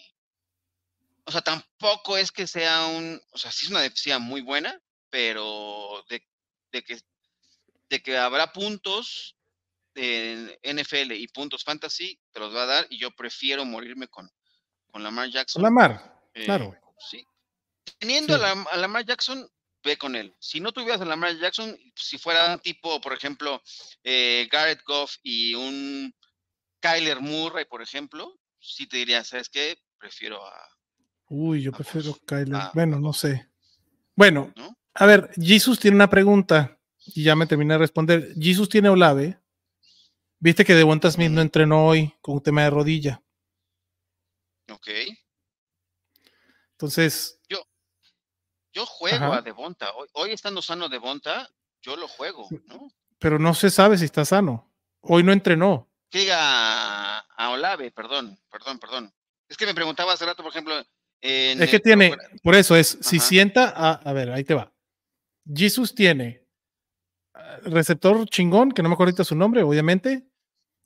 [1.25, 4.79] o sea, tampoco es que sea un, o sea, sí es una defensiva muy buena,
[5.09, 6.21] pero de,
[6.83, 6.99] que,
[7.89, 9.37] de que habrá puntos
[9.95, 14.29] en NFL y puntos fantasy, te los va a dar y yo prefiero morirme con,
[14.91, 15.61] con Lamar Jackson.
[15.61, 16.75] Lamar, eh, claro.
[17.09, 17.25] Sí.
[17.99, 19.47] Teniendo A, Lamar Jackson,
[19.83, 20.33] ve con él.
[20.39, 23.61] Si no tuvieras a Lamar Jackson, si fuera un tipo, por ejemplo,
[24.03, 26.13] eh, Garrett Goff y un
[26.79, 29.77] Kyler Murray, por ejemplo, sí te diría, ¿sabes qué?
[29.97, 30.53] Prefiero a,
[31.29, 32.61] Uy, yo prefiero Kyler.
[32.73, 33.49] bueno, no sé.
[34.15, 34.53] Bueno,
[34.93, 36.77] a ver, Jesus tiene una pregunta.
[37.15, 38.33] y ya me terminé de responder.
[38.39, 39.39] Jesus tiene Olave.
[40.39, 43.23] Viste que Devonta Smith no entrenó hoy con un tema de rodilla.
[44.69, 44.89] Ok.
[46.73, 47.65] Entonces, Yo
[48.85, 49.37] juego Ajá.
[49.37, 49.91] a Devonta.
[49.93, 51.47] Hoy, hoy estando sano Devonta,
[51.81, 52.89] yo lo juego, ¿no?
[53.19, 54.69] pero no se sabe si está sano.
[55.01, 55.89] Hoy no entrenó.
[56.09, 59.13] Que diga a, Olave, perdón, perdón, perdón.
[59.47, 60.73] Es que me preguntaba hace rato, por ejemplo.
[61.21, 63.25] en Es que tiene, programa- por eso es, si Ajá.
[63.25, 64.73] sienta, a, a ver, ahí te va.
[65.45, 66.45] Jesus tiene
[67.33, 70.27] ah, receptor chingón, que no me acuerdo ahorita su nombre, obviamente.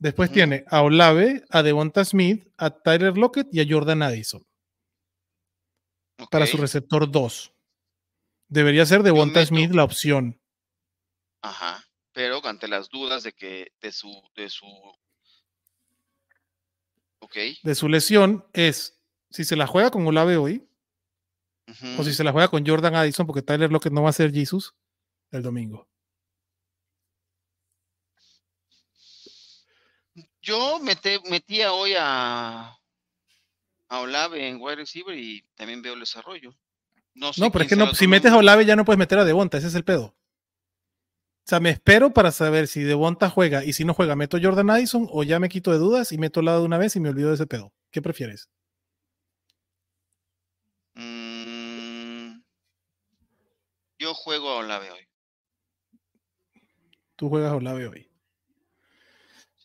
[0.00, 4.46] Después tiene a Olave, a Devonta Smith, a Tyler Lockett y a Jordan Addison
[6.30, 7.52] para su receptor 2.
[8.48, 10.40] Debería ser Devonta meto- Smith la opción.
[11.42, 11.84] Ajá.
[12.12, 14.66] Pero ante las dudas de que de su, de su.
[17.62, 18.98] De su lesión es
[19.30, 20.66] si se la juega con Olave hoy
[21.98, 24.32] o si se la juega con Jordan Addison, porque Tyler Lockett no va a ser
[24.32, 24.74] Jesus
[25.30, 25.86] el domingo.
[30.40, 32.78] Yo mete- metía hoy a,
[33.88, 36.54] a Olave en wide receiver y también veo el desarrollo.
[37.14, 38.36] No, sé No, pero es que no, si metes a.
[38.36, 40.04] Olave ya no puedes meter a Devonta, ese es el pedo.
[40.04, 44.68] O sea, me espero para saber si Devonta juega y si no juega, meto Jordan
[44.68, 47.08] Addison o ya me quito de dudas y meto lado de una vez y me
[47.08, 47.72] olvido de ese pedo.
[47.90, 48.50] ¿Qué prefieres?
[50.94, 52.42] Mm,
[53.98, 55.08] yo juego a Olave hoy.
[57.16, 58.10] Tú juegas a Olave hoy.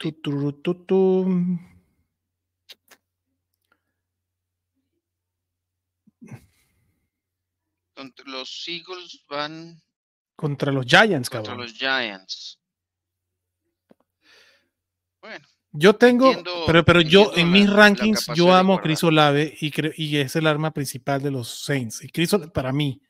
[0.01, 0.11] Sí.
[0.13, 1.59] tu, tu, tu.
[7.95, 9.81] Contra los Eagles van
[10.35, 11.67] Contra los Giants, contra cabrón.
[11.67, 12.59] los Giants.
[15.21, 18.81] Bueno, Yo tengo, entiendo- pero, pero yo en mis la rankings, yo amo a.
[18.81, 19.71] Chris Olave y,
[20.03, 22.03] y es el arma principal de los Saints.
[22.03, 23.01] Y Chris, Ol- para mí,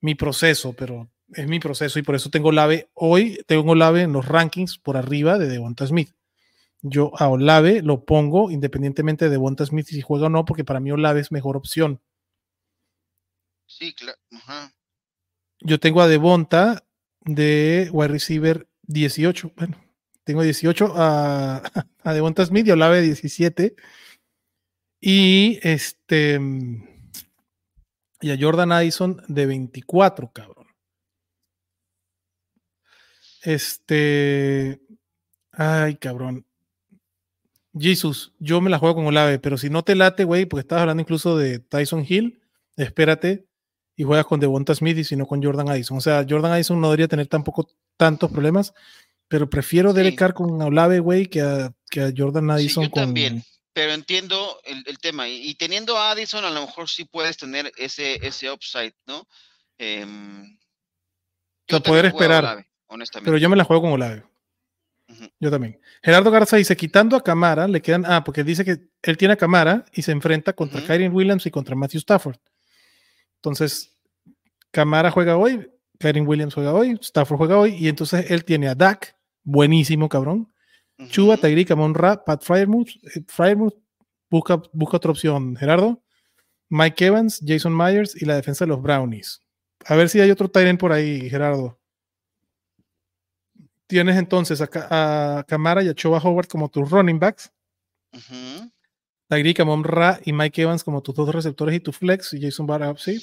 [0.00, 2.90] mi proceso, pero es mi proceso y por eso tengo Olave.
[2.94, 6.10] Hoy tengo Olave en los rankings por arriba de Devonta Smith.
[6.82, 10.78] Yo a Olave lo pongo independientemente de Devonta Smith si juega o no, porque para
[10.78, 12.00] mí Olave es mejor opción.
[13.78, 14.18] Sí, claro.
[15.60, 16.84] Yo tengo a Devonta
[17.20, 19.52] de wide receiver 18.
[19.56, 19.82] Bueno,
[20.24, 21.62] tengo 18 a,
[22.02, 23.76] a Devonta Smith y Olave 17.
[25.00, 26.40] Y este
[28.20, 30.66] y a Jordan Addison de 24, cabrón.
[33.42, 34.80] Este.
[35.52, 36.46] Ay, cabrón.
[37.78, 40.82] Jesus, yo me la juego con Olave, pero si no te late, güey, porque estabas
[40.82, 42.40] hablando incluso de Tyson Hill,
[42.76, 43.45] espérate
[43.96, 45.98] y juegas con Devonta Smith y si no con Jordan Addison.
[45.98, 48.74] O sea, Jordan Addison no debería tener tampoco tantos problemas,
[49.28, 49.96] pero prefiero Sí.
[49.96, 53.02] Derek Carr con Olave, güey, que a, que a Jordan Sí, Addison yo con.
[53.04, 53.42] también.
[53.72, 55.28] Pero entiendo el, el tema.
[55.28, 59.26] Y, y teniendo a Addison, a lo mejor sí puedes tener ese, ese upside, ¿no?
[61.68, 62.44] Yo poder esperar.
[62.44, 63.26] Olave, honestamente.
[63.30, 64.24] Pero yo me la juego con Olave.
[65.38, 65.80] Yo también.
[66.02, 69.36] Gerardo Garza dice, quitando a Camara, le quedan, ah, porque dice que él tiene a
[69.36, 70.82] Camara y se enfrenta contra.
[70.84, 72.36] Kyrie Williams y contra Matthew Stafford.
[73.46, 73.96] Entonces,
[74.72, 78.74] Camara juega hoy, Kyrie Williams juega hoy, Stafford juega hoy, y entonces él tiene a
[78.74, 80.52] Dak, buenísimo, cabrón.
[81.08, 81.42] Chuba, Ujú.
[81.42, 83.74] Tyreek, Amon Ra, Pat Fryermuth, eh, Fryermuth,
[84.28, 86.02] busca, busca otra opción, Gerardo.
[86.68, 89.40] Mike Evans, Jason Myers y la defensa de los Brownies.
[89.84, 91.78] A ver si hay otro Tyrant por ahí, Gerardo.
[93.86, 94.88] Tienes entonces a, Ca-
[95.38, 97.52] a Camara y a Choba Howard como tus running backs.
[98.12, 98.70] Ujú.
[99.28, 102.66] Tyreek, Amon Ra y Mike Evans como tus dos receptores y tu flex y Jason
[102.66, 103.22] Barra, sí.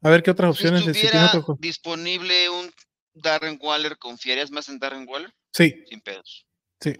[0.00, 0.82] A ver qué otras opciones.
[0.84, 2.70] si otro- disponible un
[3.14, 5.32] Darren Waller, ¿confiarías más en Darren Waller?
[5.52, 6.46] Sí, Sin pedos.
[6.80, 6.94] sí.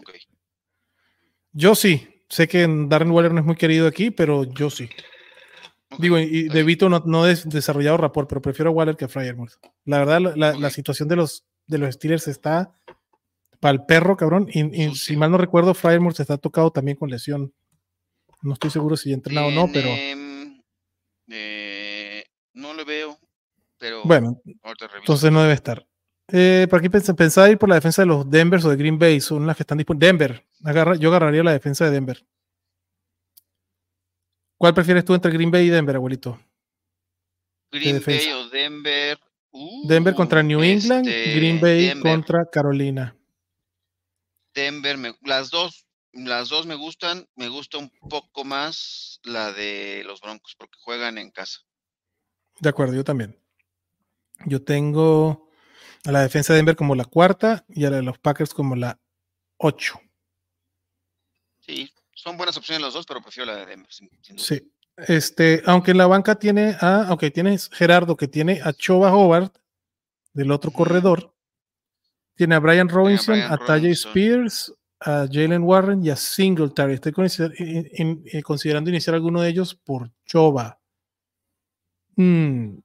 [1.52, 2.08] Yo sí.
[2.28, 4.88] Sé que Darren Waller no es muy querido aquí, pero yo sí.
[5.98, 6.62] Digo, y de.
[6.62, 9.52] Vito no, no he desarrollado rapport, pero prefiero a Waller que a Fryermuth.
[9.84, 12.72] La verdad, la, la- situación de los, de los Steelers está
[13.60, 14.48] para el perro, cabrón.
[14.50, 17.52] Y, y si mal no recuerdo, Fryermuth está tocado también con lesión.
[18.42, 19.88] No estoy seguro si ya entrenado o no, pero
[21.28, 22.24] eh,
[22.54, 23.18] no le veo,
[23.78, 24.40] pero bueno,
[24.98, 25.86] entonces no debe estar.
[26.28, 28.98] Eh, por aquí pens- pensaba ir por la defensa de los Denver o de Green
[28.98, 30.08] Bay, son las que están disponibles.
[30.08, 32.26] Denver, agarra, yo agarraría la defensa de Denver.
[34.58, 36.38] ¿Cuál prefieres tú entre Green Bay y Denver, abuelito?
[37.70, 38.02] Green.
[38.04, 39.18] Bay o Denver.
[39.84, 43.16] Denver contra Uh, New England, este, Green Bay Denver, contra Carolina.
[44.54, 47.28] Denver, me- las dos, las dos me gustan.
[47.36, 51.60] Me gusta un poco más la de los Broncos porque juegan en casa.
[52.60, 53.38] De acuerdo, yo también.
[54.46, 55.48] Yo tengo
[56.04, 58.74] a la defensa de Denver como la cuarta y a la de los Packers como
[58.76, 59.00] la
[59.58, 60.00] ocho.
[61.60, 63.92] Sí, son buenas opciones los dos, pero prefiero la de Denver.
[63.92, 64.44] sin- sin duda.
[64.46, 64.72] Sí.
[65.08, 69.50] Este, aunque en la banca tiene a, aunque tienes Gerardo que tiene a Choba Howard
[70.34, 71.34] del otro corredor,
[72.34, 74.10] Tiene a Brian Robinson, Brian a Robinson.
[74.10, 76.94] Spears, a Jalen Warren y a Singletary.
[76.94, 80.78] Estoy consider- in- in- eh, considerando iniciar alguno de ellos por Choba.
[82.16, 82.78] Mm,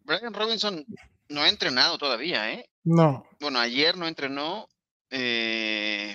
[0.00, 0.84] Brian Robinson
[1.28, 2.68] no ha entrenado todavía, ¿eh?
[2.84, 4.68] no, Bueno, ayer no entrenó.
[5.10, 6.14] eh,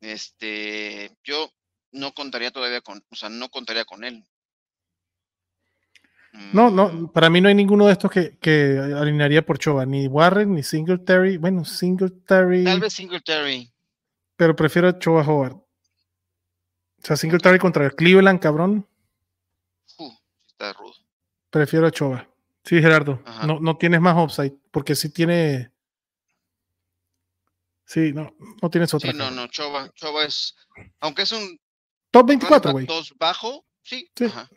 [0.00, 1.50] este, yo
[1.92, 4.24] no contaría todavía con, o sea, no contaría con él.
[6.52, 7.12] No, Mm, no.
[7.12, 9.84] Para mí no hay ninguno de estos que, que alinearía por Choba.
[9.86, 11.36] Ni Warren, ni Singletary.
[11.36, 12.64] Bueno, Singletary.
[12.64, 13.70] Tal vez Singletary.
[14.36, 15.52] Pero prefiero a Choba Howard.
[15.54, 18.86] O sea, Singletary contra el Cleveland, cabrón.
[19.98, 20.12] Uh,
[20.46, 20.94] está rudo.
[21.50, 22.28] Prefiero a Choba.
[22.64, 23.20] Sí, Gerardo.
[23.24, 23.46] Ajá.
[23.46, 24.54] No, no tienes más upside.
[24.70, 25.70] Porque sí tiene.
[27.84, 29.10] Sí, no, no tienes otra.
[29.12, 30.54] Sí, no, no, Choba, Choba es,
[31.00, 31.60] aunque es un
[32.10, 32.86] Top 24, güey.
[32.86, 34.24] 2 bajo, sí, Sí.
[34.24, 34.48] ajá.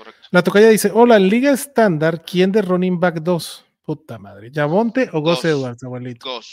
[0.00, 0.28] Correcto.
[0.30, 3.64] La tocaya dice: Hola, en Liga Estándar, ¿quién de running back 2?
[3.82, 4.50] Puta madre.
[4.50, 5.44] ¿Yavonte o Gus.
[5.44, 6.26] Edwards, abuelito?
[6.26, 6.50] Ghost.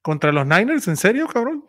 [0.00, 0.88] ¿Contra los Niners?
[0.88, 1.62] ¿En serio, cabrón?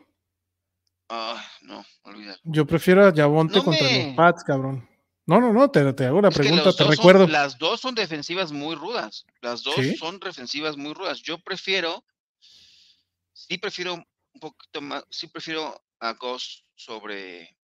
[1.10, 2.38] Ah, no, olvídalo.
[2.44, 4.88] Yo prefiero a Yavonte No contra me- los Pats, cabrón.
[5.26, 7.28] No, no, no, te, te hago la Es pregunta, te son- recuerdo.
[7.28, 9.26] las dos son defensivas muy rudas.
[9.42, 9.98] Las dos ¿Sí?
[9.98, 11.22] son defensivas muy rudas.
[11.22, 12.06] Yo prefiero,
[13.34, 17.58] sí prefiero un poquito más, sí prefiero a Ghost sobre,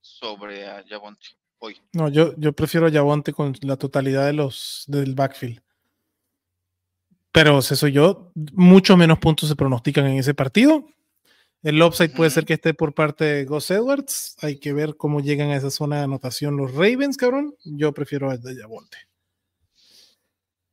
[0.00, 1.26] sobre a Javonte
[1.64, 1.80] hoy.
[1.92, 5.60] No, yo, yo prefiero a Yavonte con la totalidad de los del backfield.
[7.32, 10.86] Pero si soy yo, mucho menos puntos se pronostican en ese partido.
[11.62, 14.36] El upside puede ser que esté por parte de Gus Edwards.
[14.42, 17.56] Hay que ver cómo llegan a esa zona de anotación los Ravens, cabrón.
[17.64, 18.98] Yo prefiero a Yavonte.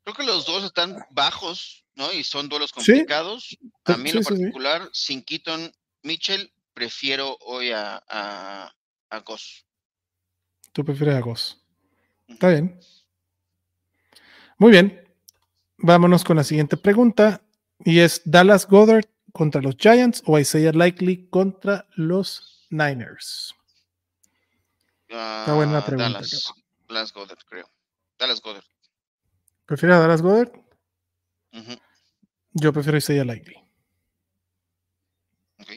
[0.04, 2.12] Creo que los dos están bajos, ¿no?
[2.12, 2.92] Y son duelos Sí.
[2.92, 3.58] complicados.
[3.86, 4.30] A Sí, mí en lo sí.
[4.30, 5.72] particular, sin Keaton
[6.04, 8.76] Mitchell, prefiero hoy a, a,
[9.10, 9.66] a Goss.
[10.72, 11.62] Tú prefieres a Gus.
[12.28, 12.80] Está bien.
[14.58, 15.14] Muy bien.
[15.78, 17.42] Vámonos con la siguiente pregunta.
[17.84, 23.56] Y es Dallas Goddard contra los Giants o Isaiah Likely contra los Niners.
[25.08, 26.54] Está buena la pregunta, Ah, Dallas,
[26.88, 27.70] Dallas Goddard, creo.
[28.18, 28.64] Dallas Goddard.
[29.66, 30.52] ¿Prefieres a Dallas Goddard?
[32.54, 33.56] Yo prefiero Isaiah Likely.
[35.60, 35.72] ok.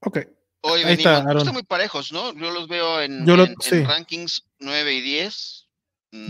[0.00, 0.18] Ok.
[0.62, 2.32] Hoy Ahí venimos, está, están muy parejos, ¿no?
[2.34, 3.82] Yo los veo en, Yo lo- en- en sí.
[3.84, 5.68] rankings 9 y 10.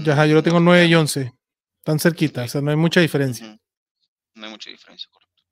[0.04, 1.32] Ya, ajá, yo lo tengo Mm, 9 y ya, 11.
[1.84, 3.58] Tan cerquita, o sea, no hay mucha diferencia.
[4.34, 5.42] No hay mucha diferencia, correcto.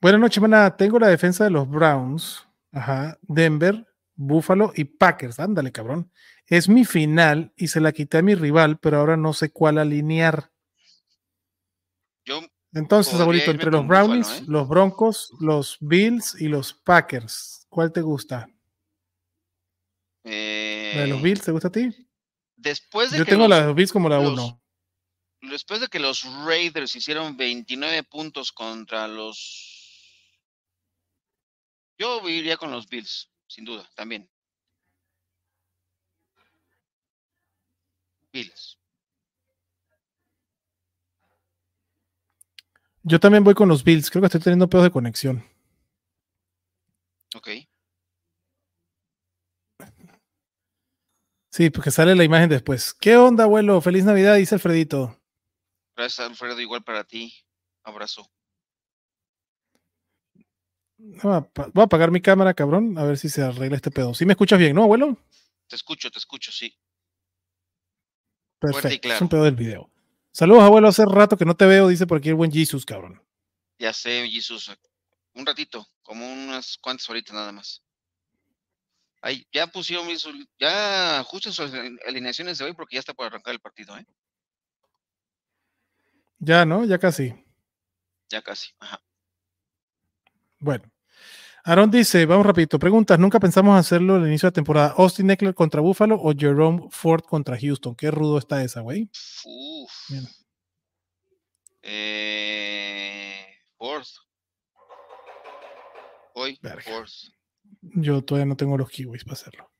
[0.00, 0.76] Buenas noches, manada.
[0.76, 3.84] Tengo la defensa de los Browns, ajá, Denver,
[4.14, 5.40] Buffalo y Packers.
[5.40, 6.12] Ándale, cabrón.
[6.46, 9.78] Es mi final y se la quité a mi rival, pero ahora no sé cuál
[9.78, 10.50] alinear.
[12.74, 14.44] Entonces, abuelito, entre los Buffalo, Brownies, ¿eh?
[14.46, 18.48] los Broncos, los Bills y los Packers, ¿cuál te gusta?
[20.24, 21.88] ¿La de los eh, Bills te gusta a ti?
[22.56, 24.60] después de Yo que tengo los- la de los Bills como la los- 1.
[25.42, 29.76] después de que los Raiders hicieron 29 puntos contra los...
[31.98, 34.28] Yo iría con los Bills, sin duda, también.
[38.32, 38.77] Bills.
[43.08, 44.10] Yo también voy con los Bills.
[44.10, 45.44] Creo que estoy teniendo pedos de conexión.
[47.34, 47.48] Ok.
[51.50, 52.94] Sí, porque sale la imagen después.
[52.94, 53.80] ¿Qué onda, abuelo?
[53.80, 55.18] Feliz Navidad, dice Alfredito.
[55.96, 56.60] Gracias, Alfredo.
[56.60, 57.34] Igual para ti.
[57.82, 58.30] Abrazo.
[60.98, 64.14] Voy a apagar mi cámara, cabrón, a ver si se arregla este pedo.
[64.14, 65.16] ¿Sí me escuchas bien, no, abuelo?
[65.68, 66.76] Te escucho, te escucho, sí.
[68.58, 69.08] Perfecto.
[69.08, 69.90] Es un pedo del video.
[70.38, 70.86] Saludos, abuelo.
[70.86, 73.20] Hace rato que no te veo, dice por aquí el buen Jesus, cabrón.
[73.76, 74.70] Ya sé, Jesús.
[75.34, 77.82] Un ratito, como unas cuantas horitas nada más.
[79.20, 80.24] Ahí, ya pusieron mis,
[80.56, 84.06] ya ajusten sus aline- alineaciones de hoy porque ya está por arrancar el partido, ¿eh?
[86.38, 86.84] Ya, ¿no?
[86.84, 87.34] Ya casi.
[88.30, 88.68] Ya casi.
[88.78, 89.02] Ajá.
[90.60, 90.88] Bueno.
[91.64, 94.94] Aaron dice, vamos rapidito, preguntas, ¿nunca pensamos hacerlo al inicio de la temporada?
[94.96, 97.94] ¿Austin Eckler contra Buffalo o Jerome Ford contra Houston?
[97.94, 99.10] Qué rudo está esa, güey.
[99.44, 99.92] Uf.
[100.08, 100.26] Bien.
[101.82, 104.08] Eh, fourth.
[106.34, 106.82] Hoy, Verga.
[106.82, 107.12] fourth.
[107.82, 109.70] Yo todavía no tengo los kiwis para hacerlo.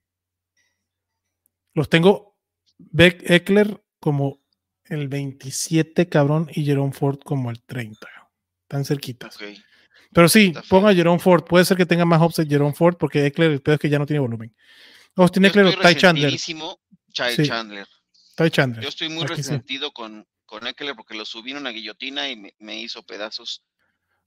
[1.75, 2.37] Los tengo
[2.79, 4.41] Beck Eckler como
[4.85, 8.09] el 27, cabrón, y Jerome Ford como el 30.
[8.69, 9.39] Tan cerquitas.
[10.13, 11.45] Pero sí, ponga a Jerome Ford.
[11.45, 13.99] Puede ser que tenga más offset Jerome Ford porque Eckler, el peor es que ya
[13.99, 14.55] no tiene volumen.
[15.17, 16.31] Austin Eckler o estoy Ty Chandler.
[16.31, 17.47] Ty Sí.
[17.47, 17.87] Chandler.
[18.37, 18.83] Ty Chandler.
[18.83, 19.37] Yo estoy muy Aquí sí.
[19.43, 23.63] resentido con, con Eckler porque lo subí en una guillotina y me, me hizo pedazos.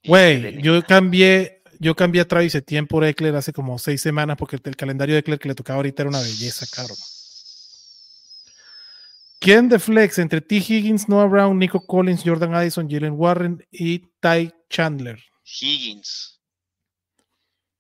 [0.04, 4.56] Güey, yo cambié, yo cambié a Travis Etienne por Eckler hace como seis semanas porque
[4.56, 6.98] el, el calendario de Eckler que le tocaba ahorita era una belleza, cabrón.
[9.40, 10.56] ¿Quién de flex entre T.
[10.58, 15.20] Higgins, Noah Brown, Nico Collins, Jordan Addison, Jalen Warren y Ty Chandler?
[15.44, 16.40] Higgins.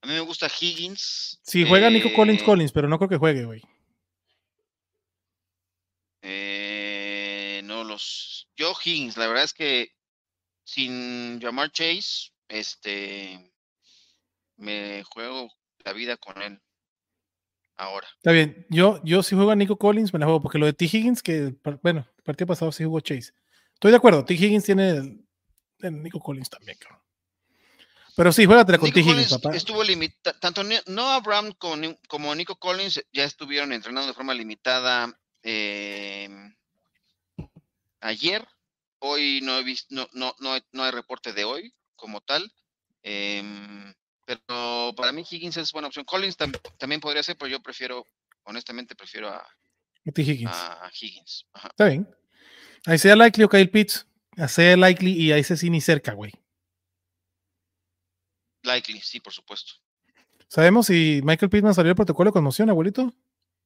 [0.01, 1.39] A mí me gusta Higgins.
[1.43, 3.61] Si juega Nico Collins, Eh, Collins, pero no creo que juegue, güey.
[6.23, 8.30] eh, no los.
[8.61, 9.91] Yo Higgins, la verdad es que
[10.63, 13.51] sin llamar Chase, este
[14.57, 15.51] me juego
[15.83, 16.61] la vida con él.
[17.75, 18.07] Ahora.
[18.17, 18.67] Está bien.
[18.69, 20.85] Yo, yo si juego a Nico Collins, me la juego, porque lo de T.
[20.85, 23.33] Higgins, que bueno, el partido pasado sí jugó Chase.
[23.73, 24.35] Estoy de acuerdo, T.
[24.35, 25.25] Higgins tiene el,
[25.79, 27.01] el Nico Collins también, cabrón.
[28.15, 28.99] Pero sí, juégatela con Nico T.
[28.99, 29.55] Higgins, Collins papá.
[29.55, 30.37] estuvo limitado.
[30.39, 36.29] Tanto Noah Brown como, Ni- como Nico Collins ya estuvieron entrenando de forma limitada eh,
[38.01, 38.45] ayer.
[38.99, 42.51] Hoy no he visto, no, no, no, hay- no hay reporte de hoy como tal.
[43.03, 43.91] em,
[44.27, 46.05] pero para mí Higgins es buena opción.
[46.05, 48.05] Collins tam- también podría ser, pero yo prefiero,
[48.43, 49.43] honestamente, prefiero a.
[50.05, 50.51] Higgins.
[50.53, 51.45] a Higgins.
[51.53, 51.69] Ajá.
[51.69, 52.07] Está bien.
[52.85, 54.05] Ahí sea Likely o Kyle Pitts.
[54.37, 56.31] Ahí sea Likely y ahí se sí ni cerca, güey.
[58.63, 59.73] Likely, sí, por supuesto.
[60.47, 63.13] ¿Sabemos si Michael Pittman salió del protocolo de conmoción, abuelito?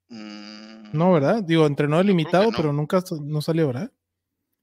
[0.07, 1.43] Mm, No, ¿verdad?
[1.43, 2.57] Digo, entrenó creo que limitado, no.
[2.57, 3.91] pero nunca no salió, ¿verdad?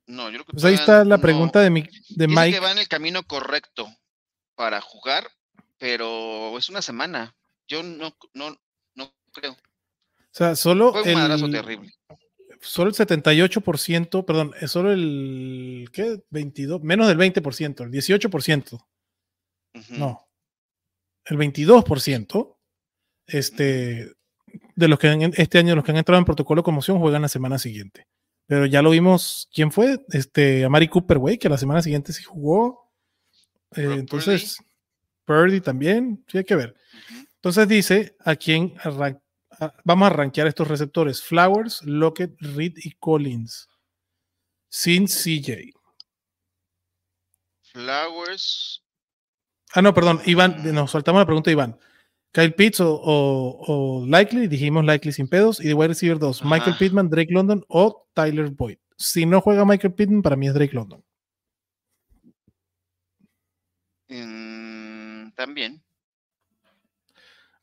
[0.06, 1.22] No, yo creo que Pues ahí está la no.
[1.22, 2.52] pregunta de, mi, de Dice Mike.
[2.52, 3.88] que va en el camino correcto
[4.54, 5.26] para jugar,
[5.78, 7.34] pero es una semana.
[7.68, 8.56] Yo no, no,
[8.94, 9.52] no creo.
[9.52, 9.58] O
[10.34, 11.92] sea, solo Fue un madrazo el, terrible.
[12.60, 16.22] solo el 78%, perdón, es solo el, ¿qué?
[16.30, 18.72] 22, menos del 20%, el 18%,
[19.74, 19.94] Ujú.
[19.94, 20.26] no,
[21.26, 22.58] el 22%,
[23.26, 24.12] este,
[24.74, 27.22] de los que han- este año, los que han entrado en protocolo de conmoción juegan
[27.22, 28.06] la semana siguiente.
[28.52, 30.04] Pero ya lo vimos, ¿quién fue?
[30.10, 32.92] Este, Amari Cooper, güey, que la semana siguiente sí jugó.
[33.74, 34.58] Eh, entonces,
[35.24, 36.76] Purdy también, sí hay que ver.
[37.36, 43.70] Entonces dice a quién a- vamos a rankear estos receptores: Flowers, Lockett, Reed y Collins.
[44.68, 45.72] Sin CJ.
[47.72, 48.84] Flowers.
[49.72, 51.78] Ah, no, perdón, Iván, nos saltamos la pregunta de Iván.
[52.32, 53.60] Kyle Pitts o, o-
[54.00, 55.60] o Likely, dijimos Likely sin pedos.
[55.60, 56.48] Y de wide receiver 2, Ajá.
[56.50, 58.78] Michael Pittman, Drake London o Tyler Boyd.
[58.96, 61.02] Si no juega Michael Pittman, para mí es Drake London.
[64.08, 65.82] mm, también.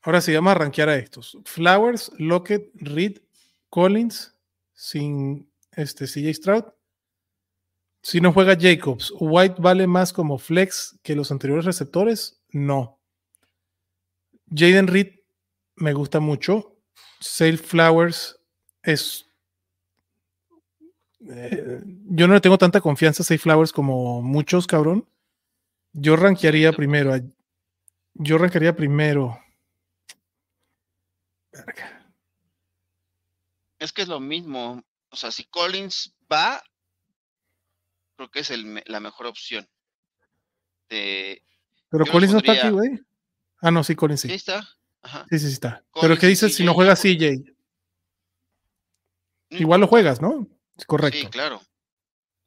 [0.02, 3.18] Ahora sí, vamos a rankear a estos: Flowers, Lockett, Reed,
[3.68, 4.34] Collins,
[4.74, 6.64] sin este CJ Stroud.
[8.02, 12.40] Si no juega Jacobs, White vale más como flex que los anteriores receptores.
[12.48, 12.99] No.
[14.54, 15.20] Jaden Reed
[15.76, 16.76] me gusta mucho.
[17.20, 18.38] Sale Flowers
[18.82, 19.26] es.
[21.30, 25.08] eh, yo no le tengo tanta confianza a Sale Flowers como muchos, cabrón.
[25.92, 27.12] Yo rankearía primero.
[27.14, 27.20] a-
[28.14, 29.38] yo rankearía primero.
[31.52, 32.12] Verga.
[33.78, 34.82] Es que es lo mismo.
[35.10, 36.62] O sea, si Collins va,
[38.16, 39.68] creo que es el la mejor opción.
[40.88, 41.42] De,
[41.90, 43.00] Pero Collins no está aquí, güey.
[43.60, 44.28] Ah, no, sí, Collins sí.
[44.28, 44.66] sí está.
[45.02, 45.26] Ajá.
[45.30, 45.84] Sí, sí, sí está.
[46.00, 47.44] Pero ¿qué dices si no juega CJ?
[49.50, 50.46] No Igual lo juegas, ¿no?
[50.76, 51.18] Es correcto.
[51.18, 51.60] Sí, claro.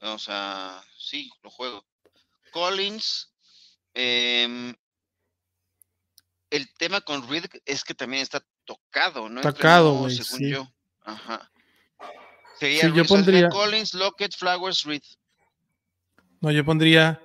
[0.01, 1.85] O sea, sí, lo juego.
[2.51, 3.33] Collins,
[3.93, 4.73] em,
[6.49, 9.41] el tema con Reed es que también está tocado, ¿no?
[9.41, 10.49] Tocado, güey, según sí.
[10.51, 10.67] yo.
[11.01, 11.51] Ajá.
[12.59, 15.03] Sería Sí, yo pondría- Collins, Lockett, Flowers, Reed.
[16.41, 17.21] No, yo pondría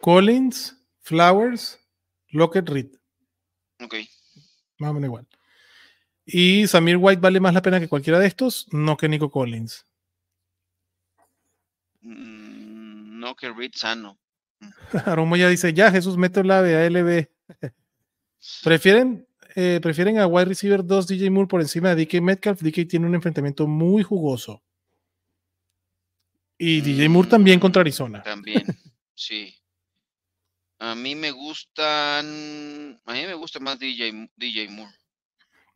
[0.00, 1.78] Collins, Flowers,
[2.28, 2.90] Lockett, Reed.
[3.80, 3.94] Ok.
[4.78, 5.26] Más o menos igual.
[6.26, 9.84] Y Samir White vale más la pena que cualquiera de estos, no que Nico Collins.
[12.00, 14.18] Mm, no que Reed sano.
[15.06, 17.28] Aromo ya dice, ya Jesús, meto la ALB.
[18.62, 22.62] ¿Prefieren, eh, prefieren a wide receiver 2 DJ Moore por encima de DK Metcalf.
[22.62, 24.62] DK tiene un enfrentamiento muy jugoso.
[26.56, 28.22] Y DJ Moore también contra Arizona.
[28.22, 28.64] También,
[29.14, 29.54] sí.
[30.78, 33.00] A mí me gustan.
[33.04, 34.92] A mí me gusta más DJ, DJ Moore.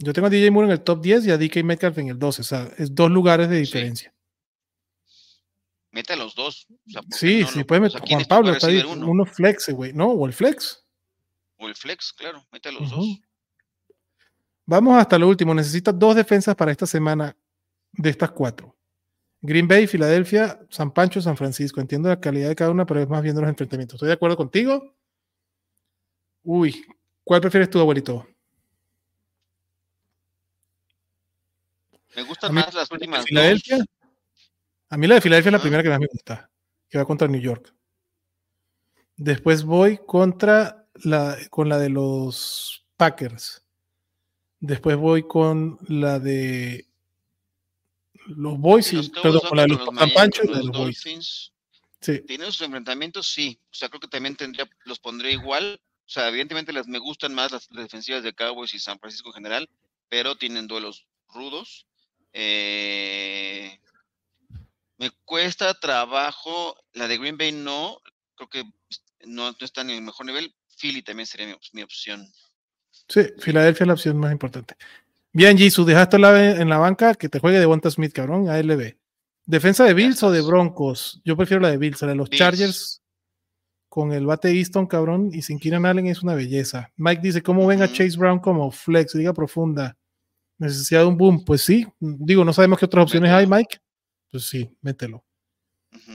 [0.01, 2.19] Yo tengo a DJ Moore en el top 10 y a DK Metcalf en el
[2.19, 2.43] 12.
[2.43, 3.61] O sea, es dos lugares de Sí.
[3.63, 4.15] diferencia.
[5.91, 6.67] Mete a los dos.
[6.87, 7.99] o sea, ¿por qué Sí, no sí, lo- puede o meter.
[7.99, 9.07] sea, ¿quién Juan Pablo está ahí, uno?
[9.11, 9.93] uno flex, güey.
[9.93, 10.85] No, o el flex.
[11.57, 13.07] O el flex, claro, mete a los dos.
[14.67, 15.55] Vamos hasta lo último.
[15.55, 17.35] Necesita dos defensas para esta semana
[17.93, 18.77] de estas cuatro.
[19.41, 21.81] Green Bay, Filadelfia, San Pancho, San Francisco.
[21.81, 23.95] Entiendo la calidad de cada una, pero es más viendo los enfrentamientos.
[23.97, 24.95] ¿Estoy de acuerdo contigo?
[26.43, 26.85] Uy,
[27.25, 28.27] ¿cuál prefieres tú, abuelito?
[32.17, 33.79] Me gustan mí- más las últimas Filadelfia.
[34.91, 35.63] A mí la de Filadelfia es la Ajá.
[35.63, 36.51] primera que más me gusta,
[36.89, 37.75] que va contra New York.
[39.17, 43.65] Después voy contra la, con la de los Packers.
[44.61, 46.88] Después voy con la de
[48.37, 50.43] los Boys y, los Cowboys perdón, van con la de los contra San Miami, Pancho
[50.43, 51.53] y con la de los los Boys.
[52.01, 53.59] Sí, Tiene sus enfrentamientos, sí.
[53.65, 55.81] O sea, creo que también tendría, los pondré igual.
[56.07, 59.31] O sea, evidentemente las me gustan más las, las defensivas de Cowboys y San Francisco
[59.31, 59.69] en general,
[60.09, 61.87] pero tienen duelos rudos.
[62.33, 63.81] Eh,
[64.97, 66.77] me cuesta trabajo.
[66.93, 67.99] La de Green Bay no.
[68.37, 68.65] Creo que
[69.27, 70.55] no, no está en el mejor nivel.
[70.81, 72.33] Philly también sería mi, mi opción.
[73.09, 74.77] sí, Filadelfia es la opción más importante.
[75.33, 78.97] Bien, Jisoo, dejaste en la banca que te juegue de Wanta Smith, cabrón, ALB.
[79.47, 80.43] ¿Defensa de Bills o de.
[80.43, 81.21] Broncos?
[81.25, 82.39] Yo prefiero la de Bills, la de los Bills.
[82.39, 83.03] Chargers
[83.89, 86.93] con el bate Easton, cabrón, y sin Keenan Allen es una belleza.
[86.97, 87.89] Mike dice, ¿cómo ven a.
[87.89, 89.15] Chase Brown como flex?
[89.15, 89.97] Liga profunda.
[90.59, 91.45] Necesidad de un boom.
[91.45, 93.47] Pues sí, digo, no sabemos qué otras opciones hay.
[93.47, 93.79] Mike.
[94.31, 95.25] Pues sí, mételo.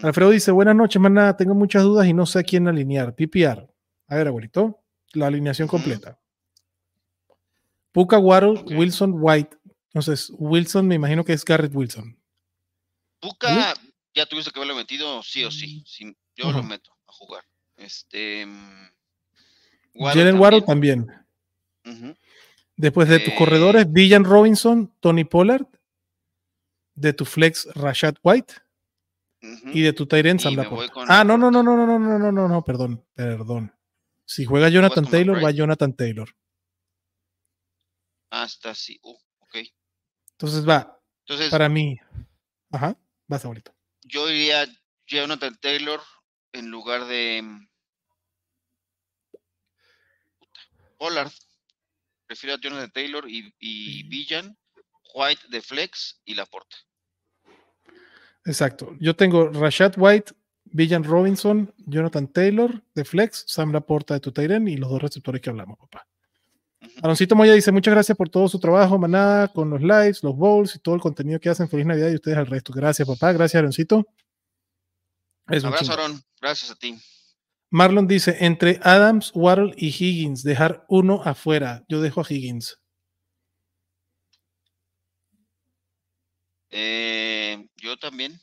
[0.03, 3.15] Alfredo dice, buenas noches, maná, tengo muchas dudas y no sé a quién alinear.
[3.15, 3.67] PPR.
[4.07, 4.83] A ver, abuelito,
[5.13, 6.19] la alineación completa.
[7.93, 8.63] Puka Waddle.
[8.75, 9.55] Wilson White.
[9.93, 12.17] Entonces, Wilson me imagino que es Garrett Wilson.
[13.21, 13.73] Puka,
[14.13, 15.83] ya tuviste que haberlo metido sí o sí.
[15.87, 17.43] sí, yo lo meto a jugar.
[17.77, 18.45] Este.
[18.45, 18.89] mm,
[19.95, 21.07] Waddle Jalen Waddle también.
[22.75, 23.37] Después de tus Eh.
[23.37, 25.65] corredores, Villan Robinson, Tony Pollard.
[26.95, 28.53] De tu flex, Rashad White.
[29.73, 30.55] Y de tu Tyrant, Sam
[31.07, 33.73] Ah, no, no, no, no, no, no, no, no, no, no, perdón, perdón.
[34.25, 35.51] Si juega Jonathan Taylor, va?
[35.51, 36.29] Jonathan Taylor.
[38.35, 38.99] Ah, está así.
[39.03, 39.57] Uh, ok.
[40.31, 41.99] Entonces va, Entonces, para mí.
[42.71, 43.71] Ajá, vas ahorita.
[44.01, 44.65] yo iría
[45.05, 46.01] Jonathan Taylor
[46.51, 47.67] en lugar de mm,
[50.97, 51.31] Pollard.
[52.25, 54.57] Prefiero a Jonathan Taylor y, y Villan,
[55.13, 56.75] White de Flex y Laporta.
[58.45, 58.95] Exacto.
[58.99, 64.67] Yo tengo Rashad White, Villan Robinson, Jonathan Taylor de Flex, Sam Laporta de tu Tyrant
[64.69, 66.07] y los dos receptores que hablamos, papá.
[67.01, 70.75] Aaroncito Moya dice: Muchas gracias por todo su trabajo, manada, con los lives, los bowls
[70.75, 71.69] y todo el contenido que hacen.
[71.69, 72.73] Feliz Navidad y ustedes al resto.
[72.73, 73.33] Gracias, papá.
[73.33, 74.07] Gracias, Aaroncito.
[75.47, 75.91] Es un Abrazo.
[75.91, 76.21] Aaron.
[76.41, 76.97] Gracias a ti.
[77.69, 81.83] Marlon dice: Entre Adams, Waddle y Higgins, dejar uno afuera.
[81.87, 82.79] Yo dejo a Higgins.
[86.69, 88.39] Eh, yo también.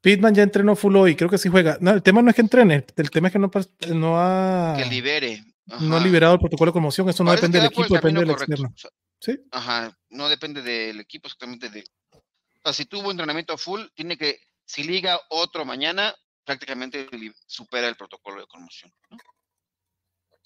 [0.00, 1.76] Pittman ya entrenó full hoy, creo que sí juega.
[1.80, 3.50] No, el tema no es que entrene, el tema es que no,
[3.94, 5.42] no ha, Que libere.
[5.80, 7.08] No ha liberado el protocolo de conmoción.
[7.08, 8.52] Eso no Parece depende del equipo, depende del correcto.
[8.52, 8.74] externo.
[8.74, 8.90] O sea,
[9.20, 9.38] ¿Sí?
[9.50, 11.84] Ajá, no depende del equipo, exactamente de.
[12.12, 12.20] O
[12.64, 16.14] sea, si tuvo entrenamiento full, tiene que, si liga otro mañana,
[16.44, 17.06] prácticamente
[17.46, 18.92] supera el protocolo de conmoción.
[19.10, 19.18] ¿no?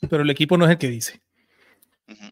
[0.08, 1.22] Pero el equipo no es el que dice.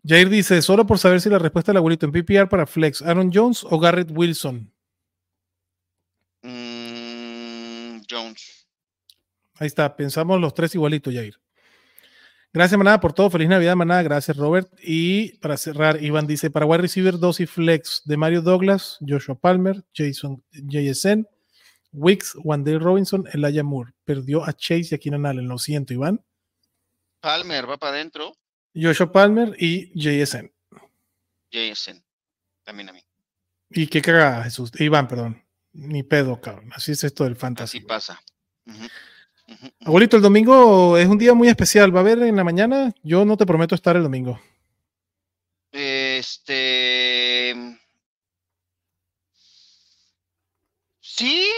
[0.07, 3.31] Jair dice, solo por saber si la respuesta del abuelito en PPR para Flex, Aaron
[3.33, 4.71] Jones o Garrett Wilson.
[6.43, 8.67] Mm, Jones.
[9.55, 11.39] Ahí está, pensamos los tres igualitos, Jair.
[12.53, 13.31] Gracias, Manada, por todo.
[13.31, 14.03] Feliz Navidad, Manada.
[14.03, 14.69] Gracias, Robert.
[14.83, 19.37] Y para cerrar, Iván dice, para wide receiver 2 y flex de Mario Douglas, Joshua
[19.37, 21.29] Palmer, Jason JSN,
[21.93, 23.93] Wicks, Wandale Robinson, Elijah Moore.
[24.05, 25.47] Perdió a Chase y a Keenan Allen.
[25.47, 26.25] Lo siento, Iván.
[27.21, 28.33] Palmer va para adentro,
[28.75, 30.51] Joshua Palmer y JSN.
[31.53, 32.03] Jason.
[32.65, 33.05] También a mí.
[33.71, 34.71] Y qué cagada, Jesús.
[34.79, 35.45] Iván, perdón.
[35.73, 36.71] Ni pedo, cabrón.
[36.75, 37.79] Así es esto del fantasy.
[37.79, 38.21] Así pasa.
[39.85, 41.95] Abuelito, el domingo es un día muy especial.
[41.95, 42.95] ¿Va a haber en la mañana?
[43.03, 44.41] Yo no te prometo estar el domingo.
[45.73, 47.55] Este.
[51.01, 51.49] Sí,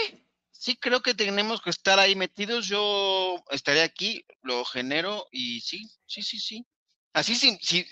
[0.51, 2.67] sí creo que tenemos que estar ahí metidos.
[2.67, 6.65] Yo estaré aquí, lo genero y sí, sí, sí, sí.
[7.13, 7.85] Así sí, sí,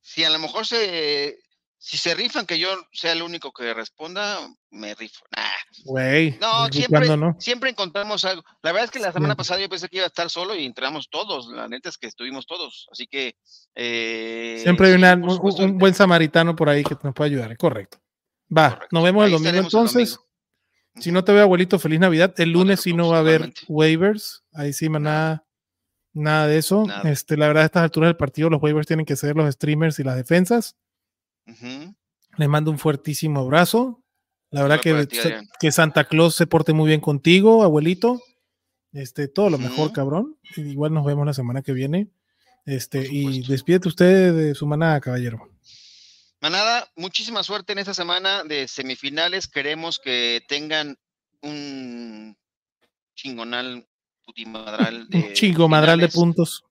[0.00, 1.38] si a lo mejor se,
[1.80, 4.38] si se rifan que yo sea el único que responda,
[4.70, 5.24] me rifo.
[5.34, 5.44] Nah.
[5.84, 6.36] Güey.
[6.40, 7.36] No, ¿desde siempre, no?
[7.38, 8.42] siempre encontramos algo.
[8.62, 9.36] La verdad es que la semana Siempre.
[9.36, 11.46] pasada yo pensé que iba a estar solo y entramos todos.
[11.48, 12.88] La neta es que estuvimos todos.
[12.90, 13.36] Así que.
[13.76, 17.30] eh, Siempre hay sí, una- un, supuesto, un buen samaritano por ahí que nos puede
[17.30, 17.56] ayudar.
[17.56, 17.98] Correcto.
[18.56, 18.88] Va, Correcto.
[18.92, 20.10] nos vemos el domingo estaremos el entonces.
[20.16, 20.28] domingo.
[21.00, 22.34] Si no te veo, abuelito, feliz Navidad.
[22.38, 24.42] El No lunes sí no va a haber waivers.
[24.52, 25.46] Ahí sí, nada,
[26.12, 26.84] nada de eso.
[26.86, 27.08] Nada.
[27.08, 30.00] Este, la verdad, a estas alturas del partido, los waivers tienen que ser los streamers
[30.00, 30.76] y las defensas.
[31.48, 31.94] Ujú.
[32.36, 34.02] Les mando un fuertísimo abrazo.
[34.50, 35.18] La verdad que, ti,
[35.60, 38.22] que Santa Claus se porte muy bien contigo, abuelito.
[38.92, 40.38] Este, todo lo mejor, cabrón.
[40.56, 42.08] Igual nos vemos la semana que viene.
[42.64, 45.50] Este, y despídete usted de su manada, caballero.
[46.40, 49.48] Manada, muchísima suerte en esta semana de semifinales.
[49.48, 50.96] Queremos que tengan
[51.42, 52.36] un
[53.14, 53.86] chingonal
[54.24, 56.64] putimadral de Chingo madral de puntos.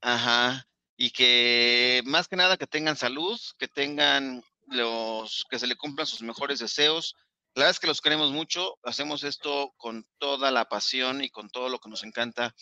[0.00, 0.66] Ajá.
[0.96, 6.06] Y que más que nada que tengan salud, que tengan los, que se le cumplan
[6.06, 7.14] sus mejores deseos.
[7.54, 8.78] La verdad es que los queremos mucho.
[8.82, 12.54] Hacemos esto con toda la pasión y con todo lo que nos encanta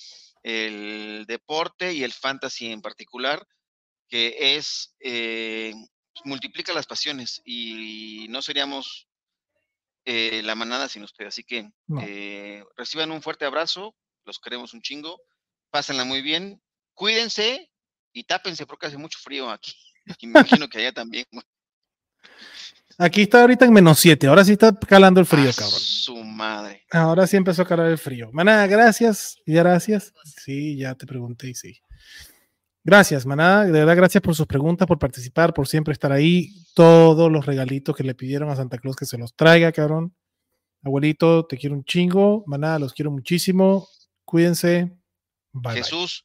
[0.42, 3.46] el deporte y el fantasy en particular,
[4.08, 5.72] que es eh,
[6.24, 9.08] multiplica las pasiones y no seríamos
[10.04, 11.26] eh, la manada sin usted.
[11.26, 12.00] Así que No.
[12.02, 15.20] eh, reciban un fuerte abrazo, los queremos un chingo,
[15.70, 16.62] pásenla muy bien,
[16.94, 17.70] cuídense
[18.14, 19.74] y tápense porque hace mucho frío aquí.
[20.20, 21.26] Imagino que allá también.
[22.96, 24.28] Aquí está ahorita en menos 7.
[24.28, 25.80] Ahora sí está calando el frío, A cabrón.
[25.80, 26.84] Su madre.
[26.92, 28.30] Ahora sí empezó a calar el frío.
[28.32, 29.36] Manada, gracias.
[29.44, 30.12] y Gracias.
[30.42, 31.80] Sí, ya te pregunté y sí.
[32.84, 33.64] Gracias, Manada.
[33.64, 36.50] De verdad, gracias por sus preguntas, por participar, por siempre estar ahí.
[36.74, 40.14] Todos los regalitos que le pidieron a Santa Claus que se los traiga, cabrón.
[40.84, 42.44] Abuelito, te quiero un chingo.
[42.46, 43.88] Manada, los quiero muchísimo.
[44.24, 44.92] Cuídense.
[45.52, 45.76] Bye.
[45.76, 46.24] Jesús.